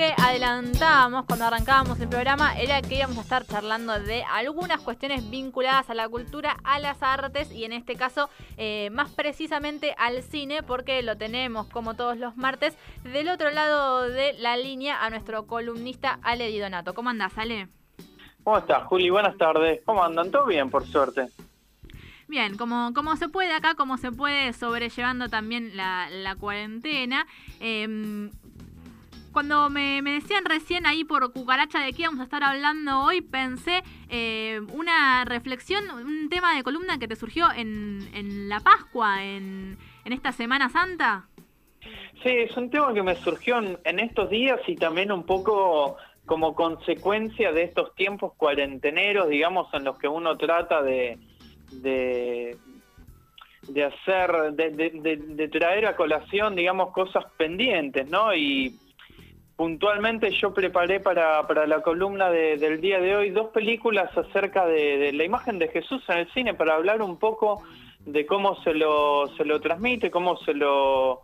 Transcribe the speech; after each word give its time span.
que 0.00 0.14
adelantábamos 0.16 1.26
cuando 1.26 1.44
arrancábamos 1.44 2.00
el 2.00 2.08
programa 2.08 2.58
era 2.58 2.80
que 2.80 2.94
íbamos 2.94 3.18
a 3.18 3.20
estar 3.20 3.44
charlando 3.44 4.00
de 4.00 4.24
algunas 4.32 4.80
cuestiones 4.80 5.28
vinculadas 5.28 5.90
a 5.90 5.94
la 5.94 6.08
cultura, 6.08 6.56
a 6.64 6.78
las 6.78 7.02
artes 7.02 7.52
y 7.52 7.66
en 7.66 7.74
este 7.74 7.96
caso 7.96 8.30
eh, 8.56 8.88
más 8.92 9.10
precisamente 9.10 9.94
al 9.98 10.22
cine 10.22 10.62
porque 10.62 11.02
lo 11.02 11.18
tenemos 11.18 11.66
como 11.66 11.96
todos 11.96 12.16
los 12.16 12.34
martes 12.38 12.78
del 13.04 13.28
otro 13.28 13.50
lado 13.50 14.08
de 14.08 14.32
la 14.38 14.56
línea 14.56 15.04
a 15.04 15.10
nuestro 15.10 15.46
columnista 15.46 16.18
Ale 16.22 16.46
Di 16.46 16.60
Donato. 16.60 16.94
¿Cómo 16.94 17.10
andás, 17.10 17.36
Ale? 17.36 17.68
¿Cómo 18.42 18.56
estás, 18.56 18.84
Juli? 18.84 19.10
Buenas 19.10 19.36
tardes. 19.36 19.82
¿Cómo 19.84 20.02
andan? 20.02 20.30
¿Todo 20.30 20.46
bien, 20.46 20.70
por 20.70 20.86
suerte? 20.86 21.28
Bien, 22.26 22.56
como, 22.56 22.94
como 22.94 23.16
se 23.16 23.28
puede 23.28 23.52
acá, 23.52 23.74
como 23.74 23.98
se 23.98 24.12
puede 24.12 24.54
sobrellevando 24.54 25.28
también 25.28 25.76
la, 25.76 26.36
cuarentena. 26.38 27.26
Em, 27.58 28.30
cuando 29.32 29.70
me, 29.70 30.02
decían 30.02 30.44
recién 30.44 30.86
ahí 30.86 31.04
por 31.04 31.32
cucaracha 31.32 31.80
de 31.80 31.92
qué 31.92 32.02
íbamos 32.02 32.20
a 32.20 32.24
estar 32.24 32.42
hablando 32.42 33.00
hoy, 33.00 33.20
pensé 33.20 33.82
eh, 34.08 34.60
una 34.72 35.24
reflexión, 35.24 35.84
un 35.90 36.28
tema 36.28 36.54
de 36.56 36.62
columna 36.62 36.98
que 36.98 37.08
te 37.08 37.16
surgió 37.16 37.46
en, 37.54 38.08
en 38.14 38.48
la 38.48 38.60
Pascua, 38.60 39.24
en, 39.24 39.78
en 40.04 40.12
esta 40.12 40.32
Semana 40.32 40.68
Santa. 40.68 41.28
Sí, 42.22 42.28
es 42.28 42.54
un 42.56 42.68
tema 42.68 42.92
que 42.92 43.02
me 43.02 43.14
surgió 43.16 43.58
en, 43.58 43.98
estos 43.98 44.28
días 44.28 44.60
y 44.66 44.76
también 44.76 45.10
un 45.10 45.24
poco 45.24 45.96
como 46.26 46.54
consecuencia 46.54 47.50
de 47.52 47.62
estos 47.62 47.94
tiempos 47.94 48.34
cuarenteneros, 48.36 49.28
digamos, 49.28 49.72
en 49.72 49.84
los 49.84 49.98
que 49.98 50.06
uno 50.06 50.36
trata 50.36 50.82
de, 50.82 51.18
de, 51.72 52.58
de 53.68 53.84
hacer, 53.84 54.52
de, 54.52 55.48
traer 55.48 55.86
a 55.86 55.96
colación, 55.96 56.54
digamos, 56.56 56.92
cosas 56.92 57.24
pendientes, 57.38 58.08
¿no? 58.10 58.34
Y 58.34 58.78
puntualmente 59.60 60.30
yo 60.30 60.54
preparé 60.54 61.00
para, 61.00 61.46
para 61.46 61.66
la 61.66 61.82
columna 61.82 62.30
del 62.30 62.80
día 62.80 62.98
de 62.98 63.14
hoy 63.14 63.28
dos 63.28 63.48
películas 63.48 64.08
acerca 64.16 64.64
de, 64.64 65.12
la 65.12 65.22
imagen 65.22 65.58
de 65.58 65.68
Jesús 65.68 66.02
en 66.08 66.16
el 66.16 66.32
cine 66.32 66.54
para 66.54 66.76
hablar 66.76 67.02
un 67.02 67.18
poco 67.18 67.62
de 68.06 68.24
cómo 68.24 68.54
se 68.62 68.72
lo, 68.72 69.26
se 69.36 69.44
lo 69.44 69.60
transmite, 69.60 70.10
cómo 70.10 70.38
se 70.38 70.54
lo 70.54 71.20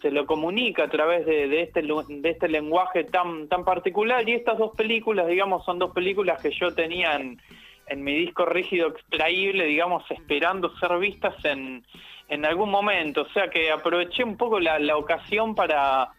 se 0.00 0.10
lo 0.10 0.24
comunica 0.24 0.84
a 0.84 0.88
través 0.88 1.26
de, 1.26 1.60
este 1.60 1.82
de 1.82 2.30
este 2.30 2.48
lenguaje 2.48 3.04
tan 3.04 3.48
tan 3.48 3.66
particular 3.66 4.26
y 4.26 4.32
estas 4.32 4.56
dos 4.56 4.74
películas 4.74 5.26
digamos 5.26 5.62
son 5.66 5.78
dos 5.78 5.90
películas 5.92 6.40
que 6.42 6.52
yo 6.58 6.74
tenía 6.74 7.16
en, 7.16 7.38
mi 8.02 8.14
disco 8.14 8.46
rígido 8.46 8.88
extraíble, 8.88 9.66
digamos, 9.66 10.10
esperando 10.10 10.74
ser 10.78 10.98
vistas 10.98 11.34
en, 11.44 11.84
en 12.30 12.46
algún 12.46 12.70
momento. 12.70 13.20
O 13.20 13.28
sea 13.34 13.50
que 13.50 13.70
aproveché 13.70 14.24
un 14.24 14.38
poco 14.38 14.58
la 14.58 14.96
ocasión 14.96 15.54
para 15.54 16.13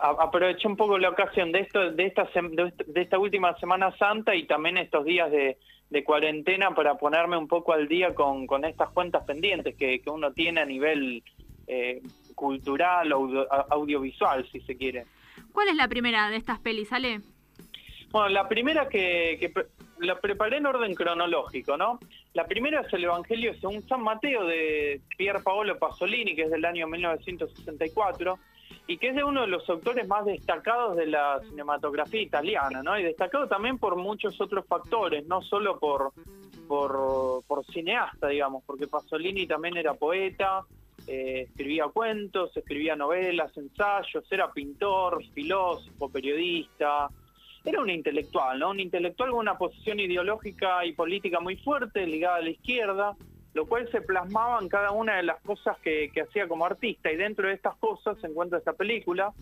aproveché 0.00 0.66
un 0.66 0.76
poco 0.76 0.98
la 0.98 1.10
ocasión 1.10 1.52
de 1.52 1.60
esto 1.60 1.90
de 1.90 2.06
esta 2.06 2.28
de 2.32 3.00
esta 3.00 3.18
última 3.18 3.56
Semana 3.58 3.94
Santa 3.96 4.34
y 4.34 4.44
también 4.44 4.78
estos 4.78 5.04
días 5.04 5.30
de, 5.30 5.58
de 5.90 6.04
cuarentena 6.04 6.74
para 6.74 6.94
ponerme 6.94 7.36
un 7.36 7.48
poco 7.48 7.72
al 7.72 7.88
día 7.88 8.14
con, 8.14 8.46
con 8.46 8.64
estas 8.64 8.90
cuentas 8.90 9.24
pendientes 9.24 9.76
que, 9.76 10.00
que 10.00 10.10
uno 10.10 10.32
tiene 10.32 10.60
a 10.60 10.64
nivel 10.64 11.22
eh, 11.66 12.00
cultural 12.34 13.12
o 13.12 13.46
audiovisual, 13.70 14.48
si 14.50 14.60
se 14.60 14.76
quiere. 14.76 15.04
¿Cuál 15.52 15.68
es 15.68 15.76
la 15.76 15.88
primera 15.88 16.30
de 16.30 16.36
estas 16.36 16.58
pelis, 16.60 16.92
Ale? 16.92 17.20
Bueno, 18.10 18.28
la 18.28 18.48
primera 18.48 18.88
que, 18.88 19.36
que 19.38 19.52
la 19.98 20.18
preparé 20.20 20.56
en 20.56 20.66
orden 20.66 20.94
cronológico, 20.94 21.76
¿no? 21.76 22.00
La 22.32 22.46
primera 22.46 22.80
es 22.80 22.92
el 22.92 23.04
Evangelio 23.04 23.54
según 23.60 23.82
San 23.82 24.02
Mateo 24.02 24.44
de 24.46 25.00
Pier 25.16 25.42
Paolo 25.44 25.78
Pasolini, 25.78 26.34
que 26.34 26.42
es 26.42 26.50
del 26.50 26.64
año 26.64 26.86
1964, 26.86 28.38
y 28.90 28.98
que 28.98 29.10
es 29.10 29.14
de 29.14 29.22
uno 29.22 29.42
de 29.42 29.46
los 29.46 29.70
autores 29.70 30.08
más 30.08 30.24
destacados 30.24 30.96
de 30.96 31.06
la 31.06 31.40
cinematografía 31.48 32.22
italiana, 32.22 32.82
¿no? 32.82 32.98
Y 32.98 33.04
destacado 33.04 33.46
también 33.46 33.78
por 33.78 33.94
muchos 33.94 34.40
otros 34.40 34.66
factores, 34.66 35.24
no 35.28 35.42
solo 35.42 35.78
por, 35.78 36.12
cineasta, 37.70 38.26
digamos, 38.26 38.64
porque 38.66 38.88
Pasolini 38.88 39.46
también 39.46 39.76
era 39.76 39.94
poeta, 39.94 40.64
eh, 41.06 41.46
escribía 41.48 41.84
cuentos, 41.84 42.56
escribía 42.56 42.96
novelas, 42.96 43.56
ensayos, 43.56 44.24
era 44.28 44.50
pintor, 44.50 45.24
filósofo, 45.34 46.10
periodista, 46.10 47.08
era 47.64 47.80
un 47.80 47.90
intelectual, 47.90 48.58
¿no? 48.58 48.70
Un 48.70 48.80
intelectual 48.80 49.30
con 49.30 49.38
una 49.38 49.56
posición 49.56 50.00
ideológica 50.00 50.84
y 50.84 50.94
política 50.94 51.38
muy 51.38 51.54
fuerte, 51.58 52.04
ligada 52.08 52.38
a 52.38 52.42
la 52.42 52.50
izquierda, 52.50 53.16
lo 53.54 53.66
cual 53.66 53.90
se 53.90 54.00
plasmaba 54.00 54.58
en 54.60 54.68
cada 54.68 54.92
una 54.92 55.16
de 55.16 55.22
las 55.22 55.40
cosas 55.42 55.76
que, 55.78 56.10
hacía 56.20 56.46
como 56.46 56.66
artista. 56.66 57.10
Y 57.10 57.16
dentro 57.16 57.48
de 57.48 57.54
estas 57.54 57.76
cosas 57.76 58.18
se 58.20 58.26
encuentra 58.26 58.58
esta 58.58 58.74
película, 58.74 59.32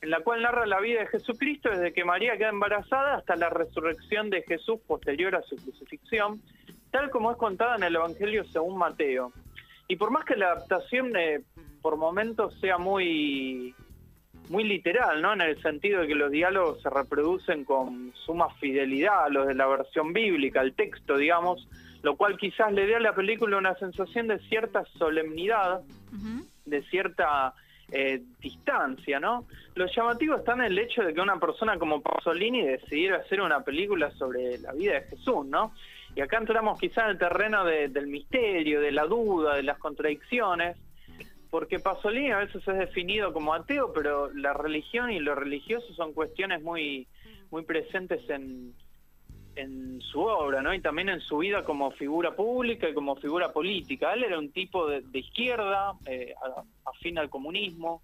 en 0.00 0.10
la 0.10 0.20
cual 0.20 0.42
narra 0.42 0.66
la 0.66 0.80
vida 0.80 1.00
de 1.00 1.08
Jesucristo 1.08 1.70
desde 1.70 1.92
que 1.92 2.04
María 2.04 2.36
queda 2.36 2.50
embarazada 2.50 3.16
hasta 3.16 3.34
la 3.36 3.50
resurrección 3.50 4.30
de 4.30 4.42
Jesús 4.42 4.78
posterior 4.86 5.34
a 5.34 5.42
su 5.42 5.56
crucifixión, 5.56 6.40
tal 6.90 7.10
como 7.10 7.32
es 7.32 7.36
contada 7.36 7.76
en 7.76 7.82
el 7.82 7.96
Evangelio 7.96 8.44
según 8.44 8.78
Mateo. 8.78 9.32
Y 9.88 9.96
por 9.96 10.10
más 10.10 10.24
que 10.24 10.36
la 10.36 10.52
adaptación 10.52 11.16
eh, 11.16 11.40
por 11.82 11.96
momentos 11.96 12.54
sea 12.60 12.78
muy 12.78 13.74
muy 14.50 14.64
literal, 14.64 15.20
¿no? 15.20 15.32
En 15.32 15.40
el 15.40 15.60
sentido 15.62 16.00
de 16.00 16.08
que 16.08 16.14
los 16.14 16.30
diálogos 16.30 16.80
se 16.82 16.90
reproducen 16.90 17.64
con 17.64 18.12
suma 18.26 18.48
fidelidad 18.54 19.24
a 19.24 19.28
los 19.28 19.46
de 19.46 19.54
la 19.54 19.66
versión 19.66 20.12
bíblica, 20.12 20.60
al 20.60 20.74
texto, 20.74 21.16
digamos, 21.16 21.68
lo 22.02 22.16
cual 22.16 22.36
quizás 22.36 22.72
le 22.72 22.86
dé 22.86 22.96
a 22.96 23.00
la 23.00 23.14
película 23.14 23.56
una 23.56 23.74
sensación 23.76 24.28
de 24.28 24.38
cierta 24.40 24.84
solemnidad, 24.98 25.80
de 26.64 26.82
cierta 26.84 27.54
eh, 27.90 28.22
distancia, 28.40 29.18
¿no? 29.18 29.46
Lo 29.74 29.86
llamativo 29.86 30.36
está 30.36 30.52
en 30.52 30.62
el 30.62 30.78
hecho 30.78 31.02
de 31.02 31.14
que 31.14 31.20
una 31.20 31.38
persona 31.40 31.78
como 31.78 32.00
Pasolini 32.02 32.62
decidiera 32.62 33.18
hacer 33.18 33.40
una 33.40 33.60
película 33.60 34.10
sobre 34.12 34.58
la 34.58 34.72
vida 34.72 34.94
de 34.94 35.02
Jesús, 35.02 35.46
¿no? 35.46 35.72
Y 36.14 36.20
acá 36.20 36.38
entramos 36.38 36.78
quizás 36.78 37.04
en 37.04 37.10
el 37.10 37.18
terreno 37.18 37.64
del 37.64 38.06
misterio, 38.06 38.80
de 38.80 38.92
la 38.92 39.04
duda, 39.04 39.54
de 39.54 39.62
las 39.62 39.78
contradicciones, 39.78 40.76
porque 41.50 41.78
Pasolini 41.78 42.30
a 42.30 42.38
veces 42.38 42.66
es 42.66 42.78
definido 42.78 43.32
como 43.32 43.54
ateo, 43.54 43.92
pero 43.92 44.30
la 44.34 44.52
religión 44.52 45.10
y 45.10 45.18
lo 45.18 45.34
religioso 45.34 45.92
son 45.94 46.12
cuestiones 46.12 46.62
muy, 46.62 47.06
muy 47.50 47.64
presentes 47.64 48.28
en, 48.28 48.74
en 49.56 50.00
su 50.02 50.20
obra, 50.20 50.62
¿no? 50.62 50.74
Y 50.74 50.80
también 50.80 51.08
en 51.08 51.20
su 51.20 51.38
vida 51.38 51.64
como 51.64 51.90
figura 51.92 52.36
pública 52.36 52.88
y 52.88 52.94
como 52.94 53.16
figura 53.16 53.52
política. 53.52 54.12
Él 54.12 54.24
era 54.24 54.38
un 54.38 54.50
tipo 54.52 54.86
de, 54.86 55.02
izquierda, 55.12 55.94
eh, 56.06 56.34
afín 56.84 57.18
al 57.18 57.30
comunismo, 57.30 58.02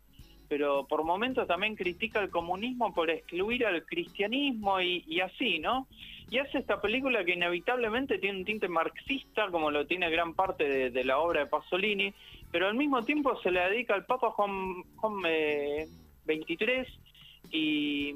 pero 0.48 0.86
por 0.86 1.04
momentos 1.04 1.46
también 1.46 1.76
critica 1.76 2.20
el 2.20 2.30
comunismo 2.30 2.92
por 2.94 3.10
excluir 3.10 3.66
al 3.66 3.84
cristianismo 3.84 4.80
y, 4.80 5.04
y 5.06 5.20
así, 5.20 5.58
¿no? 5.58 5.86
Y 6.30 6.38
hace 6.38 6.58
esta 6.58 6.80
película 6.80 7.24
que 7.24 7.34
inevitablemente 7.34 8.18
tiene 8.18 8.38
un 8.38 8.44
tinte 8.44 8.68
marxista, 8.68 9.48
como 9.50 9.70
lo 9.70 9.86
tiene 9.86 10.10
gran 10.10 10.34
parte 10.34 10.90
de, 10.90 11.04
la 11.04 11.18
obra 11.18 11.40
de 11.40 11.46
Pasolini, 11.46 12.12
pero 12.54 12.68
al 12.68 12.76
mismo 12.76 13.04
tiempo 13.04 13.36
se 13.42 13.50
le 13.50 13.68
dedica 13.68 13.94
al 13.94 14.06
Papa 14.06 14.30
Juan, 14.30 14.84
Juan 14.94 15.14
eh, 15.26 15.88
23 16.24 16.86
y, 17.50 18.14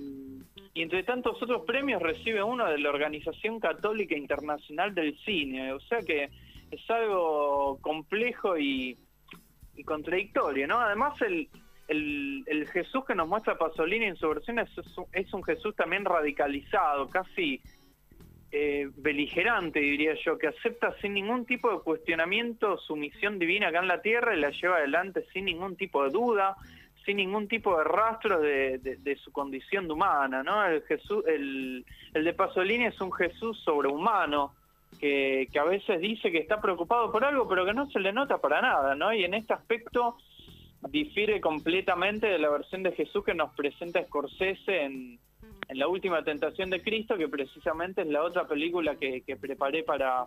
entre 0.76 1.02
tantos 1.02 1.42
otros 1.42 1.64
premios 1.66 2.00
recibe 2.00 2.40
uno 2.40 2.64
de 2.66 2.78
la 2.78 2.90
Organización 2.90 3.58
Católica 3.58 4.16
Internacional 4.16 4.94
del 4.94 5.18
Cine, 5.24 5.72
o 5.72 5.80
sea 5.80 6.02
que 6.02 6.30
es 6.70 6.88
algo 6.88 7.80
complejo 7.80 8.56
y, 8.56 8.96
contradictorio, 9.84 10.68
¿no? 10.68 10.78
Además 10.78 11.20
el, 11.20 11.48
Jesús 12.72 13.04
que 13.04 13.16
nos 13.16 13.26
muestra 13.26 13.58
Pasolini 13.58 14.04
en 14.04 14.14
su 14.14 14.28
versión 14.28 14.60
es 14.60 15.34
un 15.34 15.42
Jesús 15.42 15.74
también 15.74 16.04
radicalizado, 16.04 17.08
casi 17.10 17.60
eh, 18.50 18.88
beligerante, 18.96 19.78
diría 19.78 20.14
yo, 20.24 20.38
que 20.38 20.48
acepta 20.48 20.94
sin 21.02 21.14
ningún 21.14 21.44
tipo 21.44 21.70
de 21.70 21.80
cuestionamiento 21.80 22.78
su 22.78 22.96
misión 22.96 23.38
divina 23.38 23.68
acá 23.68 23.80
en 23.80 23.88
la 23.88 24.00
tierra 24.00 24.34
y 24.34 24.40
la 24.40 24.50
lleva 24.50 24.76
adelante 24.76 25.26
sin 25.34 25.44
ningún 25.44 25.76
tipo 25.76 26.02
de 26.02 26.10
duda, 26.10 26.56
sin 27.04 27.18
ningún 27.18 27.46
tipo 27.46 27.76
de 27.76 27.84
rastro 27.84 28.40
de, 28.40 29.18
su 29.22 29.32
condición 29.32 29.86
de 29.86 29.92
humana, 29.92 30.42
¿no? 30.42 30.64
El, 30.64 30.82
Jesús, 30.84 31.24
el, 31.26 31.84
de 32.14 32.32
Pasolini 32.32 32.86
es 32.86 32.98
un 33.02 33.12
Jesús 33.12 33.58
sobrehumano, 33.64 34.54
que, 34.98 35.48
que, 35.52 35.58
a 35.58 35.64
veces 35.64 36.00
dice 36.00 36.32
que 36.32 36.38
está 36.38 36.58
preocupado 36.58 37.12
por 37.12 37.24
algo, 37.24 37.46
pero 37.46 37.66
que 37.66 37.74
no 37.74 37.90
se 37.90 38.00
le 38.00 38.14
nota 38.14 38.38
para 38.38 38.62
nada, 38.62 38.94
¿no? 38.94 39.12
Y 39.12 39.24
en 39.24 39.34
este 39.34 39.52
aspecto 39.52 40.16
difiere 40.90 41.40
completamente 41.42 42.26
de 42.28 42.38
la 42.38 42.48
versión 42.48 42.82
de 42.82 42.92
Jesús 42.92 43.24
que 43.24 43.34
nos 43.34 43.52
presenta 43.54 44.02
Scorsese 44.04 44.84
en, 44.84 45.18
en 45.68 45.78
La 45.78 45.88
Última 45.88 46.22
Tentación 46.24 46.70
de 46.70 46.82
Cristo, 46.82 47.16
que 47.16 47.28
precisamente 47.28 48.02
es 48.02 48.08
la 48.08 48.22
otra 48.22 48.46
película 48.46 48.96
que, 48.96 49.22
preparé 49.40 49.82
para, 49.82 50.24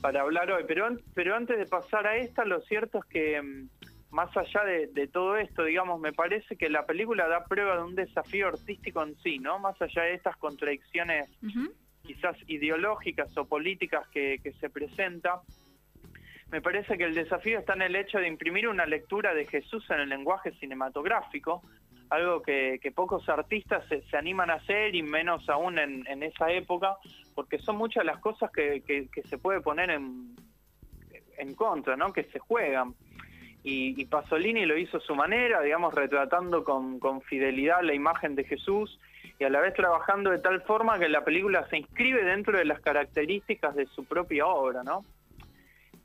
para 0.00 0.22
hablar 0.22 0.50
hoy. 0.50 0.64
Pero, 0.66 0.88
pero 1.14 1.36
antes 1.36 1.58
de 1.58 1.66
pasar 1.66 2.06
a 2.06 2.16
esta, 2.16 2.44
lo 2.44 2.60
cierto 2.62 2.98
es 2.98 3.04
que 3.04 3.40
mm, 3.40 3.68
más 4.10 4.36
allá 4.36 4.64
de, 4.64 5.06
todo 5.06 5.36
esto, 5.36 5.64
digamos, 5.64 6.00
me 6.00 6.12
parece 6.12 6.56
que 6.56 6.68
la 6.68 6.84
película 6.84 7.28
da 7.28 7.44
prueba 7.44 7.76
de 7.76 7.84
un 7.84 7.94
desafío 7.94 8.48
artístico 8.48 9.02
en 9.02 9.16
sí, 9.18 9.38
¿no? 9.38 9.60
Más 9.60 9.80
allá 9.80 10.02
de 10.02 10.14
estas 10.14 10.36
contradicciones 10.36 11.30
quizás 12.02 12.36
ideológicas 12.48 13.36
o 13.36 13.44
políticas 13.44 14.08
que, 14.08 14.40
que 14.42 14.52
se 14.54 14.68
presenta, 14.68 15.42
me 16.50 16.60
parece 16.60 16.98
que 16.98 17.04
el 17.04 17.14
desafío 17.14 17.60
está 17.60 17.74
en 17.74 17.82
el 17.82 17.94
hecho 17.94 18.18
de 18.18 18.26
imprimir 18.26 18.66
una 18.66 18.84
lectura 18.84 19.32
de 19.32 19.46
Jesús 19.46 19.88
en 19.90 20.00
el 20.00 20.08
lenguaje 20.08 20.50
cinematográfico, 20.52 21.62
algo 22.10 22.42
que, 22.42 22.92
pocos 22.94 23.28
artistas 23.28 23.84
se, 23.88 24.16
animan 24.16 24.50
a 24.50 24.54
hacer 24.54 24.94
y 24.94 25.02
menos 25.02 25.48
aún 25.48 25.78
en, 25.78 26.22
esa 26.22 26.50
época, 26.50 26.96
porque 27.34 27.58
son 27.58 27.76
muchas 27.76 28.04
las 28.04 28.18
cosas 28.18 28.50
que, 28.50 29.08
se 29.28 29.38
puede 29.38 29.60
poner 29.60 29.90
en, 29.90 30.36
en 31.38 31.54
contra, 31.54 31.96
¿no? 31.96 32.12
Que 32.12 32.24
se 32.24 32.38
juegan. 32.38 32.94
Y, 33.62 34.04
Pasolini 34.06 34.66
lo 34.66 34.76
hizo 34.76 34.96
a 34.96 35.00
su 35.00 35.14
manera, 35.14 35.60
digamos, 35.60 35.94
retratando 35.94 36.64
con, 36.64 36.98
con 36.98 37.20
fidelidad 37.22 37.82
la 37.82 37.94
imagen 37.94 38.34
de 38.34 38.44
Jesús 38.44 38.98
y 39.38 39.44
a 39.44 39.50
la 39.50 39.60
vez 39.60 39.74
trabajando 39.74 40.30
de 40.30 40.38
tal 40.38 40.62
forma 40.62 40.98
que 40.98 41.08
la 41.08 41.24
película 41.24 41.66
se 41.68 41.78
inscribe 41.78 42.24
dentro 42.24 42.58
de 42.58 42.64
las 42.64 42.80
características 42.80 43.74
de 43.74 43.86
su 43.86 44.04
propia 44.04 44.46
obra, 44.46 44.82
¿no? 44.82 45.04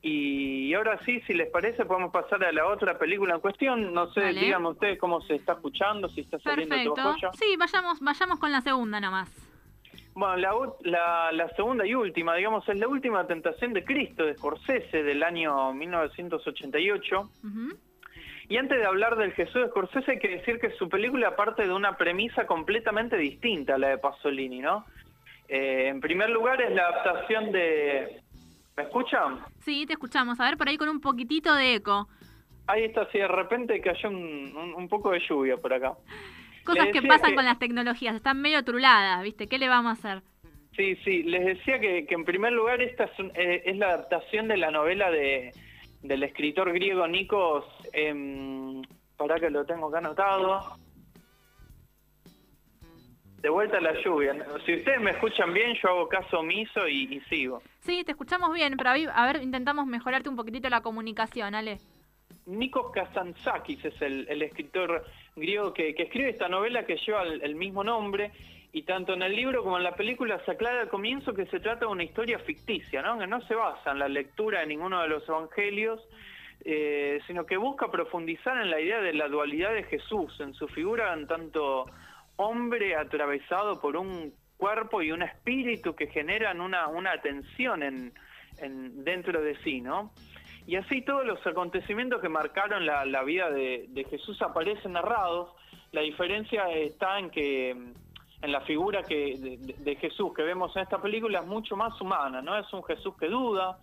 Y 0.08 0.72
ahora 0.76 1.00
sí, 1.04 1.20
si 1.22 1.34
les 1.34 1.50
parece, 1.50 1.84
podemos 1.84 2.12
pasar 2.12 2.44
a 2.44 2.52
la 2.52 2.68
otra 2.68 2.96
película 3.00 3.34
en 3.34 3.42
cuestión. 3.42 3.92
No 3.92 4.14
sé, 4.14 4.34
díganme 4.34 4.70
ustedes 4.70 5.00
cómo 5.00 5.20
se 5.22 5.34
está 5.34 5.54
escuchando, 5.54 6.08
si 6.10 6.22
está 6.22 6.38
saliendo 6.38 6.94
todo 6.94 7.14
joya. 7.14 7.32
Sí, 7.34 7.56
vayamos, 7.58 8.00
vayamos 8.02 8.38
con 8.38 8.52
la 8.52 8.62
segunda 8.62 9.00
nomás. 9.00 9.32
Bueno, 10.14 10.76
la, 10.84 11.32
la, 11.32 11.50
segunda 11.56 11.88
y 11.88 11.96
última, 11.96 12.36
digamos, 12.36 12.70
es 12.70 12.78
la 12.78 12.88
última 12.88 13.26
tentación 13.26 13.74
de 13.74 13.84
Cristo 13.84 14.24
de 14.24 14.36
Scorsese 14.36 15.02
del 15.02 15.24
año 15.24 15.74
1988. 15.74 17.30
Y 18.48 18.58
antes 18.58 18.78
de 18.78 18.86
hablar 18.86 19.16
del 19.16 19.32
Jesús 19.32 19.56
de 19.56 19.70
Scorsese 19.70 20.12
hay 20.12 20.20
que 20.20 20.38
decir 20.38 20.60
que 20.60 20.70
su 20.78 20.88
película 20.88 21.36
parte 21.36 21.64
de 21.64 21.74
una 21.74 21.98
premisa 21.98 22.46
completamente 22.46 23.18
distinta 23.18 23.74
a 23.74 23.78
la 23.80 23.88
de 23.88 23.98
Pasolini, 23.98 24.60
¿no? 24.60 24.86
Eh, 25.48 25.88
en 25.88 26.00
primer 26.00 26.30
lugar 26.30 26.62
es 26.62 26.76
la 26.76 26.90
adaptación 26.90 27.52
de, 27.52 28.22
¿Me 28.78 28.84
escuchan? 28.84 29.40
Sí, 29.60 29.86
te 29.86 29.94
escuchamos. 29.94 30.40
A 30.40 30.46
ver, 30.46 30.58
por 30.58 30.68
ahí 30.68 30.78
con 30.78 30.90
un 30.90 31.00
poquitito 31.00 31.54
de 31.56 31.76
eco. 31.76 32.08
Ahí 32.68 32.84
está, 32.86 33.10
si 33.12 33.20
de 33.20 33.28
repente 33.28 33.80
cayó 33.80 34.10
un, 34.10 34.88
poco 34.90 35.12
de 35.12 35.22
lluvia 35.28 35.58
por 35.58 35.74
acá. 35.74 35.94
Cosas 36.64 36.88
que 36.92 37.02
pasan 37.04 37.36
con 37.36 37.46
las 37.46 37.60
tecnologías, 37.60 38.16
están 38.16 38.42
medio 38.42 38.64
truladas, 38.64 39.22
¿viste? 39.24 39.48
¿Qué 39.48 39.60
le 39.60 39.70
vamos 39.70 39.92
a 39.92 39.94
hacer? 39.94 40.24
Sí, 40.76 40.96
sí, 41.06 41.24
les 41.24 41.46
decía 41.46 41.80
que, 41.80 42.08
en 42.10 42.26
primer 42.26 42.54
lugar 42.54 42.82
esta 42.82 43.06
es, 43.06 43.12
eh, 43.36 43.62
es, 43.66 43.78
la 43.78 43.90
adaptación 43.90 44.48
de 44.48 44.58
la 44.58 44.72
novela 44.72 45.12
de, 45.12 45.52
del 46.02 46.24
escritor 46.24 46.74
griego 46.74 47.08
Nikos, 47.08 47.66
eh, 47.94 48.82
para 49.16 49.40
que 49.40 49.52
lo 49.52 49.64
tengo 49.66 49.88
acá 49.88 50.00
anotado, 50.00 50.78
de 53.42 53.50
vuelta 53.50 53.78
a 53.78 53.82
la 53.82 53.94
lluvia. 54.02 54.34
Si 54.66 54.76
ustedes 54.76 55.00
me 55.02 55.12
escuchan 55.12 55.54
bien, 55.54 55.76
yo 55.82 55.90
hago 55.90 56.10
caso 56.10 56.40
omiso 56.40 56.88
y, 56.88 57.20
sigo. 57.30 57.62
Sí, 57.82 58.04
te 58.04 58.12
escuchamos 58.12 58.54
bien, 58.54 58.76
pero 58.78 58.90
a 58.90 59.26
ver, 59.26 59.42
intentamos 59.44 59.86
mejorarte 59.86 60.30
un 60.30 60.36
poquitito 60.36 60.70
la 60.70 60.82
comunicación, 60.82 61.54
Ale. 61.54 61.78
Nikos 62.46 62.92
Kazantzakis 62.92 63.86
es 63.86 64.02
el, 64.02 64.42
escritor 64.42 65.04
griego 65.36 65.74
que, 65.74 65.90
escribe 65.98 66.30
esta 66.30 66.48
novela 66.48 66.86
que 66.86 66.98
lleva 66.98 67.24
el, 67.24 67.56
mismo 67.56 67.84
nombre 67.84 68.32
y 68.72 68.84
tanto 68.84 69.14
en 69.14 69.24
el 69.24 69.36
libro 69.36 69.64
como 69.64 69.78
en 69.78 69.84
la 69.84 69.96
película 69.96 70.40
se 70.46 70.52
aclara 70.52 70.82
al 70.82 70.90
comienzo 70.90 71.34
que 71.34 71.46
se 71.48 71.60
trata 71.60 71.86
de 71.86 71.92
una 71.92 72.04
historia 72.04 72.38
ficticia, 72.40 73.02
¿no? 73.02 73.18
que 73.18 73.26
no 73.26 73.42
se 73.48 73.56
basa 73.56 73.92
en 73.92 74.00
la 74.00 74.08
lectura 74.08 74.60
de 74.60 74.68
ninguno 74.68 75.02
de 75.02 75.08
los 75.08 75.28
evangelios, 75.28 76.02
eh, 76.64 77.20
sino 77.26 77.46
que 77.46 77.58
busca 77.58 77.90
profundizar 77.90 78.62
en 78.62 78.70
la 78.70 78.80
idea 78.80 79.02
de 79.02 79.14
la 79.14 79.28
dualidad 79.28 79.74
de 79.74 79.84
Jesús, 79.84 80.40
en 80.40 80.54
su 80.54 80.68
figura 80.68 81.14
en 81.14 81.26
tanto 81.26 81.86
hombre 82.38 82.96
atravesado 82.96 83.80
por 83.80 83.98
un 83.98 84.34
cuerpo 84.58 85.02
y 85.02 85.12
un 85.12 85.22
espíritu 85.22 85.96
que 85.96 86.08
generan 86.08 86.62
una, 86.62 87.22
tensión 87.22 87.84
en, 87.84 88.14
dentro 89.04 89.42
de 89.42 89.56
sí, 89.64 89.82
¿no? 89.82 90.12
Y 90.68 90.78
así 90.78 91.02
todos 91.02 91.26
los 91.26 91.46
acontecimientos 91.46 92.22
que 92.22 92.30
marcaron 92.30 92.86
la, 92.86 93.06
la 93.06 93.24
vida 93.24 93.52
de, 93.52 94.08
Jesús 94.10 94.42
aparecen 94.42 94.94
narrados. 94.94 95.52
La 95.92 96.02
diferencia 96.02 96.70
está 96.72 97.20
en 97.20 97.30
que 97.30 97.70
en 98.42 98.52
la 98.52 98.62
figura 98.62 99.04
que 99.04 99.58
de, 99.60 99.96
Jesús 99.96 100.34
que 100.34 100.44
vemos 100.44 100.76
en 100.76 100.84
esta 100.84 101.02
película 101.02 101.40
es 101.40 101.46
mucho 101.46 101.76
más 101.76 102.00
humana, 102.02 102.42
¿no? 102.42 102.58
Es 102.58 102.72
un 102.74 102.84
Jesús 102.84 103.16
que 103.20 103.28
duda, 103.28 103.78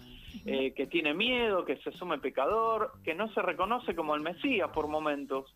eh, 0.44 0.72
que 0.72 0.86
tiene 0.86 1.14
miedo, 1.14 1.64
que 1.64 1.76
se 1.76 1.90
asume 1.90 2.18
pecador, 2.18 2.92
que 3.04 3.14
no 3.14 3.32
se 3.32 3.42
reconoce 3.42 3.94
como 3.94 4.14
el 4.14 4.20
Mesías 4.22 4.70
por 4.70 4.88
momentos. 4.88 5.54